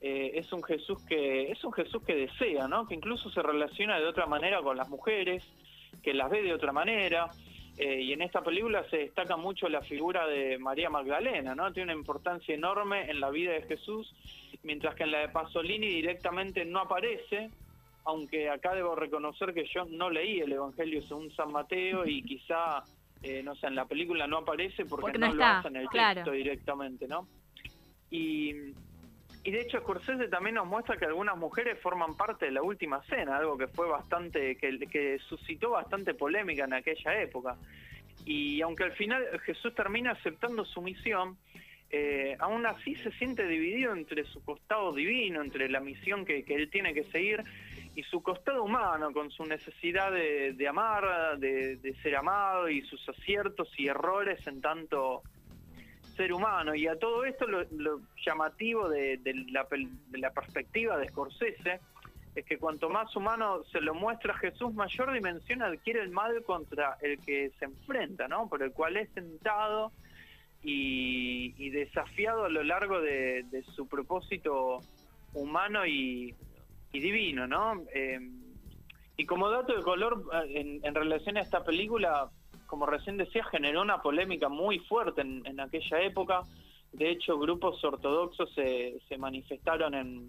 Eh, 0.00 0.32
es 0.34 0.52
un 0.52 0.62
Jesús 0.62 0.98
que 1.06 1.50
es 1.50 1.64
un 1.64 1.72
Jesús 1.72 2.02
que 2.02 2.14
desea, 2.14 2.68
¿no? 2.68 2.86
Que 2.86 2.94
incluso 2.94 3.30
se 3.30 3.42
relaciona 3.42 3.98
de 3.98 4.06
otra 4.06 4.26
manera 4.26 4.60
con 4.62 4.76
las 4.76 4.88
mujeres, 4.88 5.44
que 6.02 6.14
las 6.14 6.30
ve 6.30 6.42
de 6.42 6.52
otra 6.52 6.72
manera. 6.72 7.30
Eh, 7.78 8.00
y 8.00 8.12
en 8.12 8.22
esta 8.22 8.42
película 8.42 8.88
se 8.88 8.98
destaca 8.98 9.36
mucho 9.36 9.68
la 9.68 9.82
figura 9.82 10.26
de 10.26 10.58
María 10.58 10.88
Magdalena, 10.88 11.54
¿no? 11.54 11.72
Tiene 11.72 11.92
una 11.92 12.00
importancia 12.00 12.54
enorme 12.54 13.10
en 13.10 13.20
la 13.20 13.30
vida 13.30 13.52
de 13.52 13.62
Jesús, 13.62 14.14
mientras 14.62 14.94
que 14.94 15.04
en 15.04 15.12
la 15.12 15.18
de 15.18 15.28
Pasolini 15.28 15.86
directamente 15.86 16.64
no 16.64 16.80
aparece, 16.80 17.50
aunque 18.04 18.48
acá 18.48 18.74
debo 18.74 18.94
reconocer 18.94 19.52
que 19.52 19.66
yo 19.66 19.84
no 19.84 20.08
leí 20.08 20.40
el 20.40 20.52
Evangelio 20.52 21.02
según 21.02 21.30
San 21.32 21.52
Mateo 21.52 22.06
y 22.06 22.22
quizá, 22.22 22.82
eh, 23.22 23.42
no 23.42 23.54
sé, 23.56 23.66
en 23.66 23.74
la 23.74 23.84
película 23.84 24.26
no 24.26 24.38
aparece 24.38 24.86
porque, 24.86 25.18
no, 25.18 25.34
lo 25.34 25.44
hace 25.44 25.68
en 25.68 25.76
el 25.76 25.88
texto 25.88 26.30
directamente, 26.30 27.06
¿no? 27.06 27.28
Y 28.10 28.72
y 29.46 29.52
de 29.52 29.60
hecho 29.60 29.78
Scorsese 29.78 30.26
también 30.26 30.56
nos 30.56 30.66
muestra 30.66 30.96
que 30.96 31.04
algunas 31.04 31.36
mujeres 31.36 31.78
forman 31.80 32.16
parte 32.16 32.46
de 32.46 32.50
la 32.50 32.62
última 32.62 33.00
cena, 33.04 33.36
algo 33.36 33.56
que 33.56 33.68
fue 33.68 33.86
bastante, 33.86 34.56
que, 34.56 34.76
que 34.90 35.20
suscitó 35.20 35.70
bastante 35.70 36.14
polémica 36.14 36.64
en 36.64 36.72
aquella 36.72 37.22
época. 37.22 37.56
Y 38.24 38.60
aunque 38.62 38.82
al 38.82 38.92
final 38.92 39.24
Jesús 39.44 39.72
termina 39.72 40.10
aceptando 40.10 40.64
su 40.64 40.82
misión, 40.82 41.36
eh, 41.90 42.36
aún 42.40 42.66
así 42.66 42.96
se 42.96 43.12
siente 43.12 43.46
dividido 43.46 43.92
entre 43.92 44.24
su 44.24 44.42
costado 44.44 44.92
divino, 44.92 45.40
entre 45.40 45.68
la 45.68 45.78
misión 45.78 46.24
que, 46.24 46.44
él 46.44 46.68
tiene 46.68 46.92
que 46.92 47.04
seguir, 47.04 47.40
y 47.94 48.02
su 48.02 48.24
costado 48.24 48.64
humano, 48.64 49.12
con 49.12 49.30
su 49.30 49.44
necesidad 49.46 50.10
de, 50.10 50.68
amar, 50.68 51.38
de, 51.38 51.76
de, 51.76 51.94
ser 52.02 52.16
amado, 52.16 52.68
y 52.68 52.82
sus 52.82 53.08
aciertos 53.08 53.68
y 53.78 53.86
errores 53.86 54.44
en 54.48 54.60
tanto 54.60 55.22
ser 56.16 56.32
humano. 56.32 56.74
Y 56.74 56.86
a 56.86 56.98
todo 56.98 57.24
esto 57.24 57.46
lo, 57.46 58.00
llamativo 58.24 58.88
de, 58.88 59.20
la, 59.50 60.30
perspectiva 60.30 60.96
de 60.96 61.08
Scorsese 61.08 61.80
es 62.34 62.44
que 62.44 62.58
cuanto 62.58 62.88
más 62.90 63.14
humano 63.16 63.64
se 63.64 63.80
lo 63.80 63.94
muestra 63.94 64.34
Jesús, 64.34 64.74
mayor 64.74 65.12
dimensión 65.12 65.62
adquiere 65.62 66.02
el 66.02 66.10
mal 66.10 66.42
contra 66.44 66.98
el 67.00 67.18
que 67.20 67.50
se 67.58 67.64
enfrenta, 67.64 68.28
¿no? 68.28 68.48
Por 68.48 68.62
el 68.62 68.72
cual 68.72 68.96
es 68.96 69.10
tentado 69.12 69.92
y, 70.62 71.70
desafiado 71.70 72.44
a 72.44 72.48
lo 72.48 72.62
largo 72.62 73.00
de, 73.00 73.44
su 73.74 73.86
propósito 73.88 74.80
humano 75.32 75.86
y, 75.86 76.34
divino, 76.92 77.46
¿no? 77.46 77.84
Eh, 77.94 78.18
y 79.18 79.26
como 79.26 79.50
dato 79.50 79.76
de 79.76 79.82
color, 79.82 80.24
en, 80.48 80.80
en 80.82 80.94
relación 80.94 81.36
a 81.36 81.42
esta 81.42 81.62
película, 81.62 82.30
como 82.66 82.86
recién 82.86 83.16
decía, 83.16 83.44
generó 83.44 83.82
una 83.82 84.02
polémica 84.02 84.48
muy 84.48 84.78
fuerte 84.80 85.22
en, 85.22 85.60
aquella 85.60 86.00
época. 86.02 86.42
De 86.92 87.10
hecho, 87.10 87.38
grupos 87.38 87.82
ortodoxos 87.84 88.52
se, 88.54 88.98
se 89.08 89.18
manifestaron 89.18 89.94
en, 89.94 90.28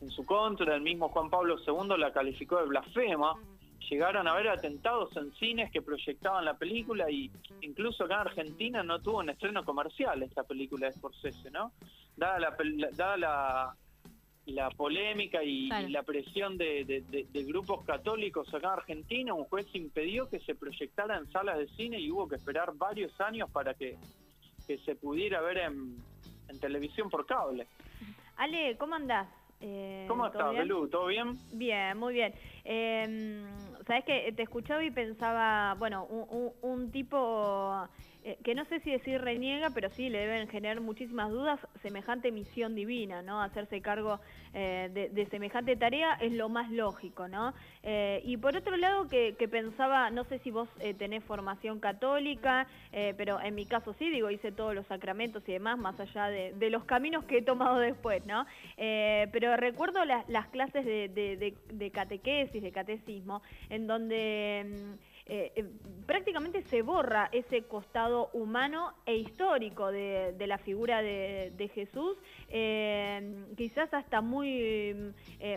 en, 0.00 0.10
su 0.10 0.24
contra. 0.24 0.74
El 0.74 0.82
mismo 0.82 1.08
Juan 1.08 1.30
Pablo 1.30 1.56
II 1.66 1.98
la 1.98 2.12
calificó 2.12 2.58
de 2.58 2.66
blasfema. 2.66 3.34
Llegaron 3.90 4.26
a 4.26 4.32
haber 4.32 4.48
atentados 4.48 5.16
en 5.16 5.32
cines 5.34 5.70
que 5.70 5.82
proyectaban 5.82 6.44
la 6.44 6.56
película 6.56 7.08
y 7.10 7.30
incluso 7.60 8.04
acá 8.04 8.14
en 8.14 8.20
Argentina 8.22 8.82
no 8.82 9.00
tuvo 9.00 9.18
un 9.18 9.30
estreno 9.30 9.64
comercial 9.64 10.22
esta 10.22 10.42
película 10.42 10.86
de 10.86 10.92
Scorsese, 10.92 11.50
¿no? 11.50 11.72
Dada 12.16 12.40
la, 12.40 12.56
dada 12.94 13.16
la, 13.16 13.76
la 14.46 14.70
polémica 14.70 15.42
y, 15.42 15.68
la 15.90 16.02
presión 16.02 16.56
de, 16.56 17.26
grupos 17.46 17.84
católicos 17.84 18.48
acá 18.54 18.68
en 18.68 18.72
Argentina, 18.72 19.34
un 19.34 19.44
juez 19.44 19.66
impidió 19.74 20.28
que 20.28 20.40
se 20.40 20.54
proyectara 20.54 21.18
en 21.18 21.30
salas 21.30 21.58
de 21.58 21.68
cine 21.68 21.98
y 21.98 22.10
hubo 22.10 22.28
que 22.28 22.36
esperar 22.36 22.72
varios 22.74 23.18
años 23.20 23.50
para 23.50 23.74
que, 23.74 23.96
se 24.66 24.94
pudiera 24.96 25.40
ver 25.40 25.58
en, 25.58 25.96
televisión 26.60 27.10
por 27.10 27.26
cable. 27.26 27.66
Ale, 28.36 28.76
¿cómo 28.78 28.94
andás? 28.94 29.28
Eh, 29.60 30.06
¿Cómo 30.08 30.26
estás, 30.26 30.54
Belú? 30.54 30.88
¿Todo 30.88 31.06
bien? 31.06 31.36
Bien, 31.52 31.98
muy 31.98 32.14
bien. 32.14 32.34
Eh, 32.64 33.44
Sabes 33.86 34.04
que 34.04 34.32
te 34.32 34.42
escuchaba 34.42 34.82
y 34.82 34.90
pensaba, 34.90 35.74
bueno, 35.78 36.04
un 36.06 36.90
tipo 36.90 37.88
eh, 38.26 38.38
que 38.42 38.56
no 38.56 38.64
sé 38.64 38.80
si 38.80 38.90
decir 38.90 39.20
reniega, 39.20 39.70
pero 39.70 39.88
sí 39.88 40.10
le 40.10 40.18
deben 40.18 40.48
generar 40.48 40.80
muchísimas 40.80 41.30
dudas, 41.30 41.60
semejante 41.80 42.32
misión 42.32 42.74
divina, 42.74 43.22
¿no? 43.22 43.40
Hacerse 43.40 43.80
cargo 43.80 44.18
eh, 44.52 45.08
de, 45.12 45.26
semejante 45.26 45.76
tarea 45.76 46.14
es 46.14 46.32
lo 46.32 46.48
más 46.48 46.68
lógico, 46.72 47.28
¿no? 47.28 47.54
Eh, 47.84 48.20
y 48.24 48.36
por 48.36 48.56
otro 48.56 48.76
lado, 48.76 49.06
que, 49.06 49.36
pensaba, 49.48 50.10
no 50.10 50.24
sé 50.24 50.40
si 50.40 50.50
vos 50.50 50.68
tenés 50.98 51.22
formación 51.22 51.78
católica, 51.78 52.66
pero 53.16 53.40
en 53.40 53.54
mi 53.54 53.64
caso 53.64 53.94
sí, 53.96 54.10
digo, 54.10 54.28
hice 54.28 54.50
todos 54.50 54.74
los 54.74 54.86
sacramentos 54.86 55.44
y 55.46 55.52
demás, 55.52 55.78
más 55.78 56.00
allá 56.00 56.26
de, 56.26 56.70
los 56.70 56.84
caminos 56.84 57.24
que 57.26 57.38
he 57.38 57.42
tomado 57.42 57.78
después, 57.78 58.26
¿no? 58.26 58.44
pero 58.76 59.56
recuerdo 59.56 60.04
las, 60.04 60.48
clases 60.48 60.84
de, 60.84 61.90
catequesis, 61.92 62.60
de 62.60 62.72
catecismo, 62.72 63.40
en 63.70 63.86
donde... 63.86 64.66
Mm, 64.66 65.15
eh, 65.28 65.52
eh, 65.56 65.64
prácticamente 66.06 66.62
se 66.62 66.82
borra 66.82 67.28
ese 67.32 67.62
costado 67.62 68.30
humano 68.32 68.92
e 69.06 69.16
histórico 69.16 69.90
de, 69.90 70.32
la 70.46 70.56
figura 70.58 71.02
de, 71.02 71.70
Jesús, 71.74 72.16
eh, 72.48 73.34
quizás 73.56 73.92
hasta 73.92 74.20
muy 74.20 75.12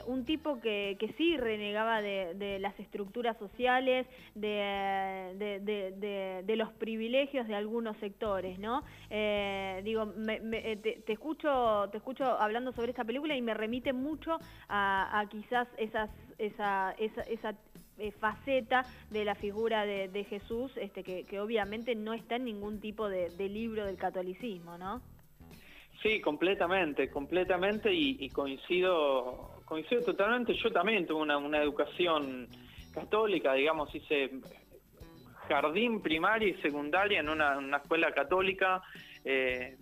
un 0.08 0.26
tipo 0.26 0.60
que, 0.60 1.14
sí 1.18 1.38
renegaba 1.38 2.02
de, 2.02 2.58
las 2.60 2.80
estructuras 2.80 3.38
sociales, 3.38 4.08
de, 4.34 5.36
los 6.58 6.72
privilegios 6.74 7.48
de 7.48 7.54
algunos 7.54 7.96
sectores, 7.98 8.58
¿no? 8.58 8.84
digo, 9.84 10.08
te, 10.82 11.14
escucho, 11.14 11.90
te 11.92 11.98
escucho 11.98 12.26
hablando 12.26 12.72
sobre 12.72 12.90
esta 12.90 13.06
película 13.06 13.36
y 13.36 13.42
me 13.44 13.54
remite 13.54 13.94
mucho 13.94 14.40
a, 14.68 15.24
quizás 15.30 15.68
esa, 15.78 16.10
esa 16.40 16.96
eh, 18.00 18.12
faceta 18.12 18.86
de 19.10 19.26
la 19.26 19.36
figura 19.36 19.86
de, 19.86 20.24
Jesús, 20.24 20.72
este, 20.78 21.04
que, 21.04 21.40
obviamente 21.40 21.96
no 21.96 22.14
está 22.14 22.38
en 22.38 22.46
ningún 22.46 22.80
tipo 22.80 23.10
de, 23.10 23.30
libro 23.50 23.86
del 23.86 23.98
catolicismo, 23.98 24.78
¿no? 24.78 25.02
Sí, 26.02 26.22
completamente, 26.22 27.10
completamente 27.10 27.94
y, 27.94 28.30
coincido, 28.30 29.62
coincido 29.66 30.02
totalmente. 30.04 30.54
Yo 30.54 30.72
también 30.72 31.06
tuve 31.06 31.24
una, 31.24 31.62
educación 31.62 32.48
católica, 32.94 33.54
digamos, 33.54 33.94
hice 33.94 34.32
jardín 35.50 36.02
primaria 36.02 36.48
y 36.48 36.62
secundaria 36.62 37.20
en 37.20 37.28
una, 37.28 37.78
escuela 37.78 38.12
católica 38.14 38.82
eh, 39.26 39.78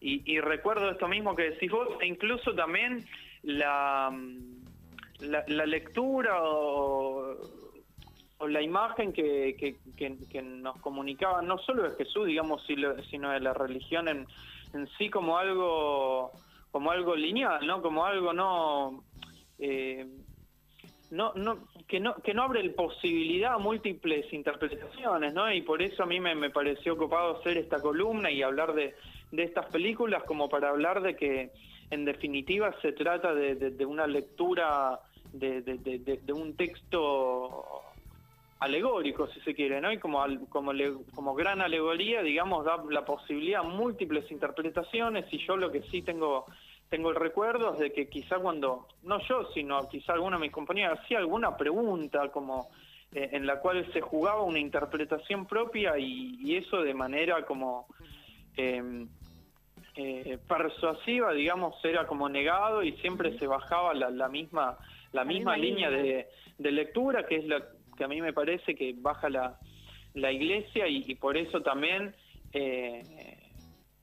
y, 0.00 0.40
recuerdo 0.40 0.90
esto 0.90 1.08
mismo 1.08 1.36
que 1.36 1.50
decís 1.50 1.70
vos, 1.70 1.88
e 2.00 2.06
incluso 2.06 2.54
también 2.54 3.04
la, 3.42 4.10
la, 5.22 5.66
lectura 5.66 6.38
o, 6.42 7.36
la 8.48 8.62
imagen 8.62 9.12
que, 9.12 9.56
que, 9.96 10.42
nos 10.42 10.78
comunicaba, 10.80 11.42
no 11.42 11.58
solo 11.58 11.82
de 11.82 11.96
Jesús, 11.96 12.26
digamos, 12.26 12.64
sino 13.10 13.30
de 13.30 13.40
la 13.40 13.52
religión 13.52 14.08
en, 14.08 14.26
en 14.74 14.88
sí 14.98 15.10
como 15.10 15.36
algo 15.36 16.32
como 16.70 16.92
algo 16.92 17.16
lineal, 17.16 17.66
¿no? 17.66 17.82
Como 17.82 18.04
algo 18.04 18.32
no... 18.32 19.02
Eh, 19.58 20.06
no, 21.10 21.32
no, 21.34 21.66
que 21.88 21.98
no, 21.98 22.14
que 22.22 22.32
no 22.32 22.44
abre 22.44 22.70
posibilidad 22.70 23.54
a 23.54 23.58
múltiples 23.58 24.32
interpretaciones, 24.32 25.34
¿no? 25.34 25.52
Y 25.52 25.62
por 25.62 25.82
eso 25.82 26.04
a 26.04 26.06
mí 26.06 26.20
me, 26.20 26.36
me 26.36 26.50
pareció 26.50 26.92
ocupado 26.92 27.40
hacer 27.40 27.58
esta 27.58 27.82
columna 27.82 28.30
y 28.30 28.42
hablar 28.42 28.74
de, 28.74 28.94
de 29.32 29.42
estas 29.42 29.66
películas 29.66 30.22
como 30.24 30.48
para 30.48 30.70
hablar 30.70 31.02
de 31.02 31.16
que 31.16 31.50
en 31.90 32.04
definitiva 32.04 32.74
se 32.80 32.92
trata 32.92 33.34
de, 33.34 33.84
una 33.84 34.06
lectura 34.06 35.00
de, 35.32 36.32
un 36.32 36.54
texto 36.56 37.82
alegórico, 38.58 39.26
si 39.28 39.40
se 39.40 39.54
quiere, 39.54 39.80
¿no? 39.80 39.90
Y 39.92 39.98
como, 39.98 40.22
como, 40.48 40.72
como 41.14 41.34
gran 41.34 41.60
alegoría, 41.60 42.22
digamos, 42.22 42.64
da 42.64 42.82
la 42.90 43.04
posibilidad 43.04 43.60
a 43.60 43.64
múltiples 43.64 44.30
interpretaciones 44.30 45.26
y 45.32 45.38
yo 45.46 45.56
lo 45.56 45.70
que 45.70 45.82
sí 45.90 46.02
tengo 46.02 46.46
tengo 46.90 47.10
el 47.10 47.16
recuerdo 47.16 47.74
es 47.74 47.78
de 47.78 47.92
que 47.92 48.08
quizá 48.08 48.38
cuando, 48.38 48.88
no 49.04 49.20
yo, 49.28 49.48
sino 49.54 49.88
quizá 49.88 50.12
alguno 50.12 50.36
de 50.36 50.42
mis 50.42 50.52
compañeros 50.52 50.98
hacía 50.98 51.18
alguna 51.18 51.56
pregunta 51.56 52.28
como 52.30 52.68
eh, 53.12 53.30
en 53.32 53.46
la 53.46 53.60
cual 53.60 53.90
se 53.92 54.00
jugaba 54.00 54.42
una 54.42 54.58
interpretación 54.58 55.46
propia 55.46 55.96
y, 55.98 56.56
eso 56.56 56.82
de 56.82 56.92
manera 56.92 57.46
como 57.46 57.86
eh, 58.56 59.06
eh, 59.94 60.38
persuasiva, 60.48 61.32
digamos, 61.32 61.76
era 61.84 62.06
como 62.06 62.28
negado 62.28 62.82
y 62.82 62.92
siempre 62.98 63.38
se 63.38 63.46
bajaba 63.46 63.94
la, 63.94 64.28
misma 64.28 64.76
la, 65.12 65.24
misma, 65.24 65.56
línea, 65.56 65.90
De, 65.90 66.26
lectura, 66.58 67.26
que 67.26 67.36
es 67.36 67.46
la 67.46 67.64
que 67.96 68.04
a 68.04 68.08
mí 68.08 68.20
me 68.20 68.32
parece 68.32 68.74
que 68.74 68.94
baja 68.96 69.28
la, 69.28 69.58
la 70.14 70.32
iglesia 70.32 70.86
y, 70.88 71.14
por 71.16 71.36
eso 71.36 71.60
también, 71.60 72.14
eh, 72.52 73.02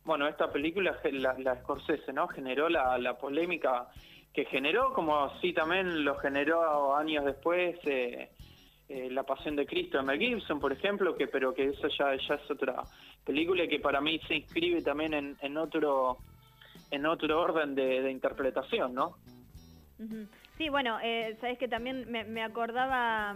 bueno, 0.03 0.27
esta 0.27 0.51
película, 0.51 0.99
la, 1.11 1.35
la 1.39 1.59
Scorsese, 1.61 2.13
¿no? 2.13 2.27
Generó 2.27 2.69
la, 2.69 2.97
la 2.97 3.17
polémica 3.17 3.87
que 4.37 4.45
generó, 4.45 4.93
como 4.93 5.31
sí 5.41 5.51
también 5.51 6.05
lo 6.05 6.15
generó 6.19 6.95
años 6.95 7.25
después 7.25 7.75
eh, 7.85 8.29
eh, 8.87 9.09
La 9.09 9.23
Pasión 9.23 9.55
de 9.55 9.65
Cristo 9.65 9.97
de 9.97 10.03
Mel 10.03 10.19
Gibson, 10.19 10.59
por 10.59 10.71
ejemplo, 10.71 11.15
que 11.17 11.25
pero 11.25 11.55
que 11.55 11.69
eso 11.69 11.87
ya, 11.87 12.15
ya 12.15 12.35
es 12.35 12.51
otra 12.51 12.83
película 13.25 13.67
que 13.67 13.79
para 13.79 13.99
mí 13.99 14.19
se 14.27 14.35
inscribe 14.35 14.83
también 14.83 15.15
en, 15.15 15.37
en 15.41 15.57
otro 15.57 16.19
en 16.91 17.07
otro 17.07 17.41
orden 17.41 17.73
de, 17.73 18.11
interpretación, 18.11 18.93
¿no? 18.93 19.17
Sí, 20.57 20.69
bueno, 20.69 20.97
eh, 21.03 21.37
sabes 21.39 21.57
que 21.59 21.67
también 21.67 22.09
me, 22.09 22.41
acordaba, 22.41 23.35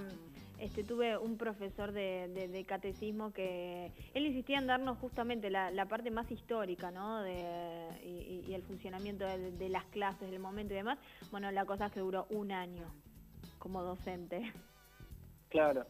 este, 0.57 0.83
tuve 0.83 1.17
un 1.17 1.37
profesor 1.37 1.91
de, 1.91 2.65
catecismo 2.67 3.31
que 3.31 3.91
él 4.13 4.25
insistía 4.25 4.57
en 4.57 4.67
darnos 4.67 4.97
justamente 4.97 5.51
la, 5.51 5.85
parte 5.85 6.09
más 6.09 6.31
histórica, 6.31 6.89
¿no? 6.89 7.21
De, 7.21 7.87
y, 8.03 8.53
el 8.53 8.63
funcionamiento 8.63 9.25
de, 9.25 9.51
de, 9.51 9.69
las 9.69 9.85
clases, 9.85 10.31
del 10.31 10.39
momento 10.39 10.73
y 10.73 10.77
demás. 10.77 10.97
Bueno, 11.29 11.51
la 11.51 11.65
cosa 11.65 11.85
es 11.87 11.91
que 11.91 11.99
duró 11.99 12.25
un 12.31 12.51
año 12.51 12.85
como 13.59 13.83
docente. 13.83 14.51
Claro. 15.49 15.85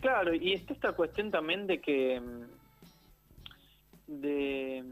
Claro, 0.00 0.34
y 0.34 0.54
está 0.54 0.72
esta 0.72 0.92
cuestión 0.92 1.30
también 1.30 1.66
de 1.66 1.80
que 1.80 2.22
de 4.06 4.84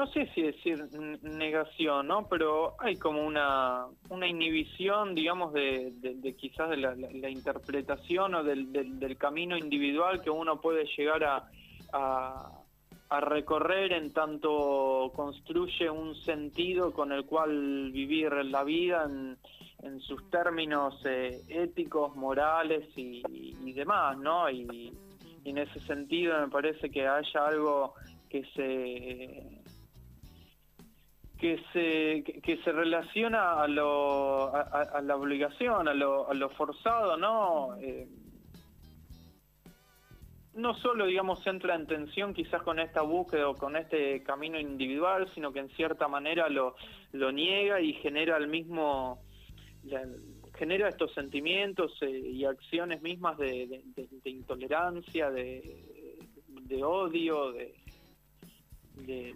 no 0.00 0.06
sé 0.06 0.30
si 0.34 0.40
decir 0.40 0.82
negación, 1.20 2.06
¿no? 2.06 2.26
Pero 2.26 2.74
hay 2.78 2.96
como 2.96 3.22
una, 3.22 3.84
una 4.08 4.26
inhibición, 4.26 5.14
digamos, 5.14 5.52
de, 5.52 5.92
de, 5.92 6.34
quizás 6.36 6.70
de 6.70 6.78
la, 6.78 7.28
interpretación 7.28 8.34
o 8.34 8.42
del, 8.42 8.72
del, 8.72 9.18
camino 9.18 9.58
individual 9.58 10.22
que 10.22 10.30
uno 10.30 10.58
puede 10.58 10.86
llegar 10.96 11.22
a, 11.24 11.50
a, 11.92 13.20
recorrer 13.20 13.92
en 13.92 14.10
tanto 14.14 15.12
construye 15.14 15.90
un 15.90 16.14
sentido 16.14 16.94
con 16.94 17.12
el 17.12 17.26
cual 17.26 17.90
vivir 17.92 18.32
la 18.32 18.64
vida 18.64 19.04
en, 19.04 19.36
en 19.82 20.00
sus 20.00 20.30
términos 20.30 20.98
eh, 21.04 21.42
éticos, 21.50 22.16
morales 22.16 22.88
y, 22.96 23.22
demás, 23.74 24.16
¿no? 24.16 24.48
Y, 24.48 24.94
en 25.44 25.56
ese 25.58 25.80
sentido 25.80 26.38
me 26.38 26.48
parece 26.48 26.90
que 26.90 27.06
haya 27.06 27.46
algo 27.46 27.94
que 28.28 28.44
se 28.54 29.59
que 31.40 31.58
se 31.72 32.22
que, 32.42 32.58
se 32.58 32.72
relaciona 32.72 33.62
a 33.62 33.68
lo 33.68 34.54
a, 34.54 35.00
la 35.02 35.16
obligación 35.16 35.88
a 35.88 35.94
lo, 35.94 36.30
a 36.30 36.34
lo 36.34 36.50
forzado 36.50 37.16
no 37.16 37.76
eh, 37.80 38.08
no 40.54 40.74
solo 40.74 41.06
digamos 41.06 41.46
entra 41.46 41.74
en 41.74 41.86
tensión 41.86 42.34
quizás 42.34 42.62
con 42.62 42.78
esta 42.78 43.02
búsqueda 43.02 43.48
o 43.48 43.54
con 43.54 43.76
este 43.76 44.22
camino 44.22 44.58
individual 44.58 45.30
sino 45.34 45.52
que 45.52 45.60
en 45.60 45.70
cierta 45.70 46.08
manera 46.08 46.48
lo 46.48 46.74
lo 47.12 47.32
niega 47.32 47.80
y 47.80 47.94
genera 47.94 48.36
el 48.36 48.48
mismo 48.48 49.22
genera 50.60 50.90
estos 50.90 51.14
sentimientos 51.14 51.96
eh, 52.02 52.10
y 52.10 52.44
acciones 52.44 53.00
mismas 53.00 53.38
de, 53.38 53.82
intolerancia, 54.24 55.30
de, 55.30 56.84
odio, 56.84 57.52
de... 57.52 57.74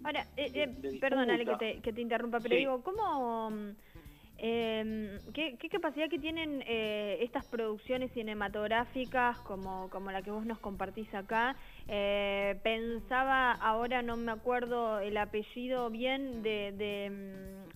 Ahora, 0.03 0.27
eh, 0.37 0.51
eh, 0.53 0.97
perdónale 0.99 1.45
que 1.45 1.55
te, 1.55 1.81
que 1.81 1.93
te 1.93 2.01
interrumpa, 2.01 2.39
pero 2.39 2.55
digo, 2.55 2.81
¿cómo... 2.83 3.75
Eh, 4.37 5.19
¿qué, 5.33 5.69
capacidad 5.69 6.09
que 6.09 6.19
tienen 6.19 6.61
eh, 6.67 7.19
estas 7.21 7.45
producciones 7.45 8.11
cinematográficas 8.11 9.39
como, 9.39 9.89
como 9.89 10.11
la 10.11 10.21
que 10.21 10.31
vos 10.31 10.45
nos 10.45 10.59
compartís 10.59 11.13
acá? 11.13 11.55
Eh, 11.87 12.59
pensaba, 12.61 13.53
ahora 13.53 14.01
no 14.01 14.17
me 14.17 14.31
acuerdo 14.31 14.99
el 14.99 15.15
apellido 15.17 15.89
bien, 15.89 16.43
de, 16.43 16.73
de 16.73 17.09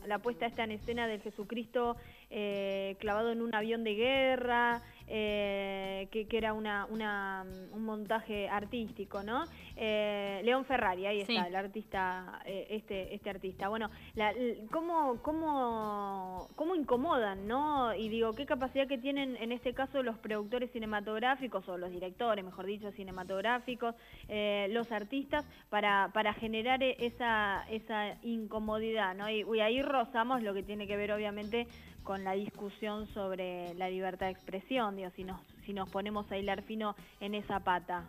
mm, 0.03 0.07
la 0.07 0.19
puesta 0.19 0.45
esta 0.45 0.65
en 0.65 0.71
escena 0.71 1.07
del 1.07 1.21
Jesucristo 1.21 1.95
eh, 2.31 2.95
clavado 2.99 3.31
en 3.31 3.41
un 3.41 3.55
avión 3.55 3.83
de 3.83 3.95
guerra, 3.95 4.83
eh, 5.07 6.07
que, 6.11 6.27
era 6.31 6.53
una, 6.53 6.85
un 6.85 7.83
montaje 7.83 8.47
artístico, 8.47 9.23
¿no? 9.23 9.45
Eh, 9.75 10.39
León 10.43 10.63
Ferrari, 10.65 11.07
ahí 11.07 11.21
está, 11.21 11.47
el 11.47 11.55
artista, 11.55 12.39
este, 12.45 13.15
este 13.15 13.29
artista. 13.31 13.69
Bueno, 13.69 13.89
la, 14.13 14.31
¿cómo, 14.69 15.17
cómo, 15.23 16.47
¿cómo 16.55 16.75
incomodan, 16.75 17.47
no? 17.47 17.95
Y 17.95 18.09
digo, 18.09 18.33
¿qué 18.33 18.45
capacidad 18.45 18.87
que 18.87 18.99
tienen 18.99 19.35
en 19.37 19.51
este 19.51 19.73
caso 19.73 20.03
los 20.03 20.19
productores 20.19 20.71
cinematográficos, 20.71 21.67
o 21.67 21.79
los 21.79 21.89
directores, 21.89 22.45
mejor 22.45 22.67
dicho, 22.67 22.91
cinematográficos, 22.91 23.95
los 24.69 24.91
artistas, 24.91 25.45
para, 25.71 26.11
para 26.13 26.33
generar 26.33 26.83
esa, 26.83 27.65
esa 27.71 28.17
incomodidad, 28.21 29.15
¿no? 29.15 29.27
Y, 29.31 29.43
y 29.51 29.59
ahí 29.61 29.81
rozamos 29.81 30.43
lo 30.43 30.53
que 30.53 30.61
tiene 30.61 30.85
que 30.85 30.95
ver, 30.95 31.11
obviamente, 31.11 31.65
con 32.03 32.23
la 32.23 32.33
discusión 32.33 33.07
sobre 33.13 33.73
la 33.75 33.89
libertad 33.89 34.27
de 34.27 34.31
expresión, 34.33 34.95
digo, 34.95 35.09
si 35.15 35.23
nos, 35.23 35.41
si 35.65 35.73
nos 35.73 35.89
ponemos 35.89 36.31
a 36.31 36.37
hilar 36.37 36.63
fino 36.63 36.95
en 37.19 37.35
esa 37.35 37.59
pata. 37.59 38.05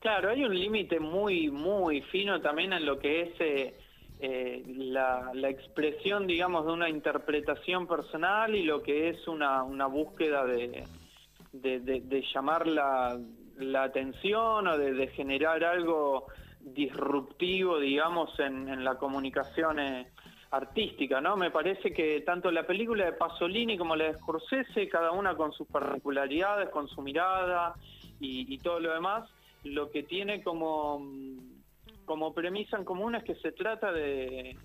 Claro, 0.00 0.30
hay 0.30 0.44
un 0.44 0.54
límite 0.54 1.00
muy, 1.00 1.50
muy 1.50 2.02
fino 2.02 2.40
también 2.40 2.72
en 2.72 2.84
lo 2.84 2.98
que 2.98 3.22
es 3.22 3.40
eh, 3.40 3.74
eh, 4.20 4.62
la, 4.66 5.32
expresión, 5.48 6.26
digamos, 6.26 6.66
de 6.66 6.72
una 6.72 6.88
interpretación 6.88 7.86
personal 7.86 8.54
y 8.54 8.62
lo 8.62 8.82
que 8.82 9.10
es 9.10 9.26
una, 9.26 9.62
una 9.62 9.86
búsqueda 9.86 10.44
de, 10.44 10.84
de, 11.52 12.24
llamar 12.32 12.66
la, 12.66 13.18
la, 13.58 13.82
atención 13.82 14.66
o 14.66 14.78
de, 14.78 15.06
generar 15.08 15.64
algo 15.64 16.26
disruptivo, 16.60 17.78
digamos, 17.78 18.38
en, 18.38 18.68
en 18.68 18.84
la 18.84 18.96
comunicación 18.96 19.80
eh, 19.80 20.06
artística, 20.50 21.20
¿no? 21.20 21.36
Me 21.36 21.50
parece 21.50 21.92
que 21.92 22.20
tanto 22.20 22.50
la 22.50 22.66
película 22.66 23.04
de 23.04 23.12
Pasolini 23.12 23.76
como 23.76 23.96
la 23.96 24.06
de 24.06 24.14
Scorsese, 24.14 24.88
cada 24.88 25.10
una 25.10 25.36
con 25.36 25.52
sus 25.52 25.66
particularidades, 25.66 26.70
con 26.70 26.88
su 26.88 27.02
mirada 27.02 27.74
y, 28.20 28.56
todo 28.58 28.80
lo 28.80 28.92
demás, 28.92 29.28
lo 29.64 29.90
que 29.90 30.02
tiene 30.02 30.42
como, 30.42 31.06
como 32.04 32.32
premisa 32.32 32.76
en 32.76 32.84
común 32.84 33.14
es 33.16 33.24
que 33.24 33.34
se 33.36 33.52
trata 33.52 33.92
de, 33.92 34.56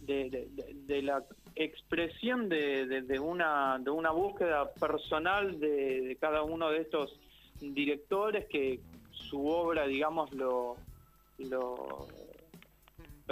de, 0.00 1.02
la 1.02 1.22
expresión 1.54 2.48
de, 2.48 3.20
una, 3.20 3.78
de 3.78 3.90
una 3.90 4.10
búsqueda 4.10 4.72
personal 4.72 5.60
de, 5.60 6.16
cada 6.20 6.42
uno 6.42 6.70
de 6.70 6.78
estos 6.78 7.20
directores 7.60 8.46
que 8.46 8.80
su 9.12 9.46
obra, 9.46 9.86
digamos, 9.86 10.32
lo, 10.32 10.76
lo 11.38 12.08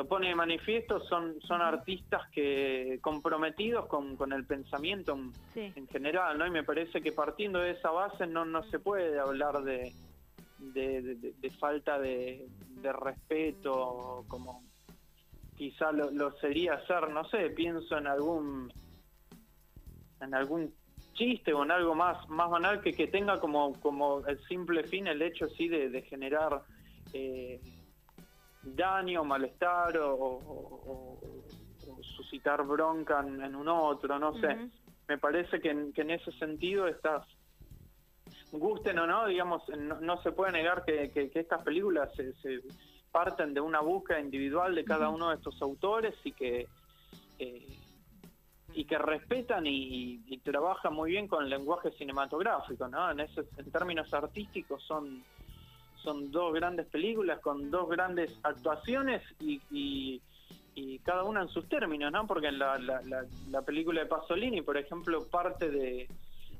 lo 0.00 0.06
pone 0.06 0.28
de 0.28 0.34
manifiesto, 0.34 0.98
son, 1.00 1.38
son 1.42 1.60
artistas 1.60 2.22
que 2.32 2.98
comprometidos 3.02 3.84
con, 3.84 4.16
con 4.16 4.32
el 4.32 4.46
pensamiento 4.46 5.18
en, 5.54 5.86
general, 5.88 6.38
¿no? 6.38 6.46
Y 6.46 6.50
me 6.50 6.64
parece 6.64 7.02
que 7.02 7.12
partiendo 7.12 7.58
de 7.58 7.72
esa 7.72 7.90
base 7.90 8.26
no, 8.26 8.46
no 8.46 8.62
se 8.70 8.78
puede 8.78 9.18
hablar 9.18 9.62
de, 9.62 9.92
de, 10.58 11.50
falta 11.60 11.98
de, 11.98 12.48
respeto, 12.82 14.24
como 14.26 14.62
quizá 15.58 15.92
lo, 15.92 16.10
lo 16.12 16.32
sería 16.38 16.76
hacer, 16.76 17.10
no 17.10 17.24
sé, 17.24 17.50
pienso 17.50 17.98
en 17.98 18.06
algún 18.06 18.72
en 20.22 20.34
algún 20.34 20.72
chiste 21.12 21.52
o 21.52 21.62
en 21.62 21.72
algo 21.72 21.94
más 21.94 22.26
más 22.30 22.48
banal 22.48 22.80
que, 22.80 22.94
que 22.94 23.06
tenga 23.06 23.38
como 23.38 23.78
como 23.80 24.26
el 24.26 24.42
simple 24.46 24.82
fin 24.84 25.08
el 25.08 25.20
hecho 25.20 25.46
sí 25.50 25.68
de, 25.68 26.00
generar 26.02 26.62
eh, 27.12 27.60
daño, 28.62 29.24
malestar 29.24 29.96
o, 29.98 31.18
suscitar 32.02 32.64
bronca 32.64 33.20
en, 33.20 33.54
un 33.54 33.68
otro, 33.68 34.18
no 34.18 34.34
sé. 34.40 34.68
Me 35.08 35.18
parece 35.18 35.60
que 35.60 35.70
en, 35.70 35.92
que 35.92 36.02
en 36.02 36.10
ese 36.10 36.30
sentido 36.32 36.86
estas, 36.86 37.26
gusten 38.52 38.98
o 38.98 39.06
no, 39.06 39.26
digamos, 39.26 39.62
no, 39.68 40.22
se 40.22 40.32
puede 40.32 40.52
negar 40.52 40.84
que, 40.84 41.10
que, 41.10 41.30
estas 41.34 41.62
películas 41.62 42.10
se, 42.14 42.62
parten 43.10 43.54
de 43.54 43.60
una 43.60 43.80
búsqueda 43.80 44.20
individual 44.20 44.74
de 44.74 44.84
cada 44.84 45.08
uno 45.08 45.30
de 45.30 45.36
estos 45.36 45.60
autores 45.62 46.14
y 46.24 46.32
que... 46.32 46.68
Eh, 47.38 47.76
y 48.72 48.84
que 48.84 48.98
respetan 48.98 49.66
y, 49.66 50.22
y, 50.28 50.38
trabajan 50.38 50.94
muy 50.94 51.10
bien 51.10 51.26
con 51.26 51.42
el 51.42 51.50
lenguaje 51.50 51.90
cinematográfico, 51.90 52.86
¿no? 52.86 53.10
En, 53.10 53.18
ese, 53.18 53.42
en 53.56 53.68
términos 53.72 54.14
artísticos 54.14 54.80
son 54.84 55.24
son 56.02 56.30
dos 56.30 56.52
grandes 56.54 56.86
películas 56.86 57.40
con 57.40 57.70
dos 57.70 57.88
grandes 57.88 58.38
actuaciones 58.42 59.22
y, 59.40 59.60
y, 59.70 60.20
cada 61.04 61.24
una 61.24 61.42
en 61.42 61.48
sus 61.48 61.68
términos, 61.68 62.10
¿no? 62.10 62.26
Porque 62.26 62.48
en 62.48 62.58
la, 62.58 62.78
la, 62.78 63.62
película 63.62 64.00
de 64.00 64.06
Pasolini, 64.06 64.62
por 64.62 64.76
ejemplo, 64.78 65.26
parte 65.28 65.70
de, 65.70 66.08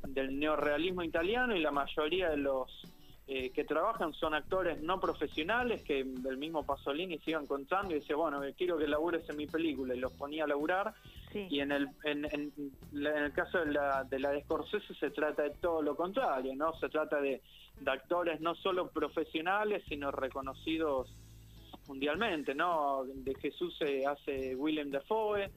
del 0.09 0.39
neorealismo 0.39 1.03
italiano 1.03 1.57
y 1.57 1.61
la 1.61 1.71
mayoría 1.71 2.31
de 2.31 2.37
los 2.37 2.85
eh, 3.33 3.51
que 3.51 3.65
trabajan 3.65 4.13
son 4.13 4.35
actores 4.35 4.83
no 4.83 4.99
profesionales 4.99 5.83
que 5.83 6.01
el 6.01 6.37
mismo 6.37 6.67
Pasolini 6.67 7.17
se 7.19 7.31
iban 7.31 7.47
contando 7.47 7.95
y 7.95 8.01
decía, 8.01 8.17
bueno, 8.17 8.41
quiero 8.59 8.77
que 8.77 8.89
labures 8.89 9.29
en 9.31 9.37
mi 9.37 9.47
película 9.47 9.95
y 9.95 10.01
los 10.01 10.13
ponía 10.15 10.43
a 10.43 10.47
laburar. 10.49 10.93
Y 11.33 11.61
en 11.61 11.71
el, 11.71 11.89
en, 12.03 12.25
en, 12.25 12.53
el 12.93 13.33
caso 13.33 13.59
de 13.65 13.73
la, 13.73 14.03
de 14.03 14.19
la 14.19 14.33
de 14.33 14.43
Scorsese 14.43 14.95
se 14.95 15.11
trata 15.11 15.45
de 15.45 15.51
todo 15.51 15.81
lo 15.81 15.95
contrario, 15.95 16.57
¿no? 16.57 16.73
Se 16.81 16.89
trata 16.89 17.21
de 17.21 17.41
de 17.81 17.91
actores 17.91 18.41
no 18.41 18.55
solo 18.55 18.91
profesionales, 18.91 19.83
sino 19.89 20.11
reconocidos 20.11 21.09
mundialmente, 21.89 22.55
¿no? 22.55 23.05
De 23.05 23.35
Jesús 23.35 23.77
se 23.77 24.07
hace 24.07 24.55
William 24.55 24.91
Dafoe, 24.91 25.51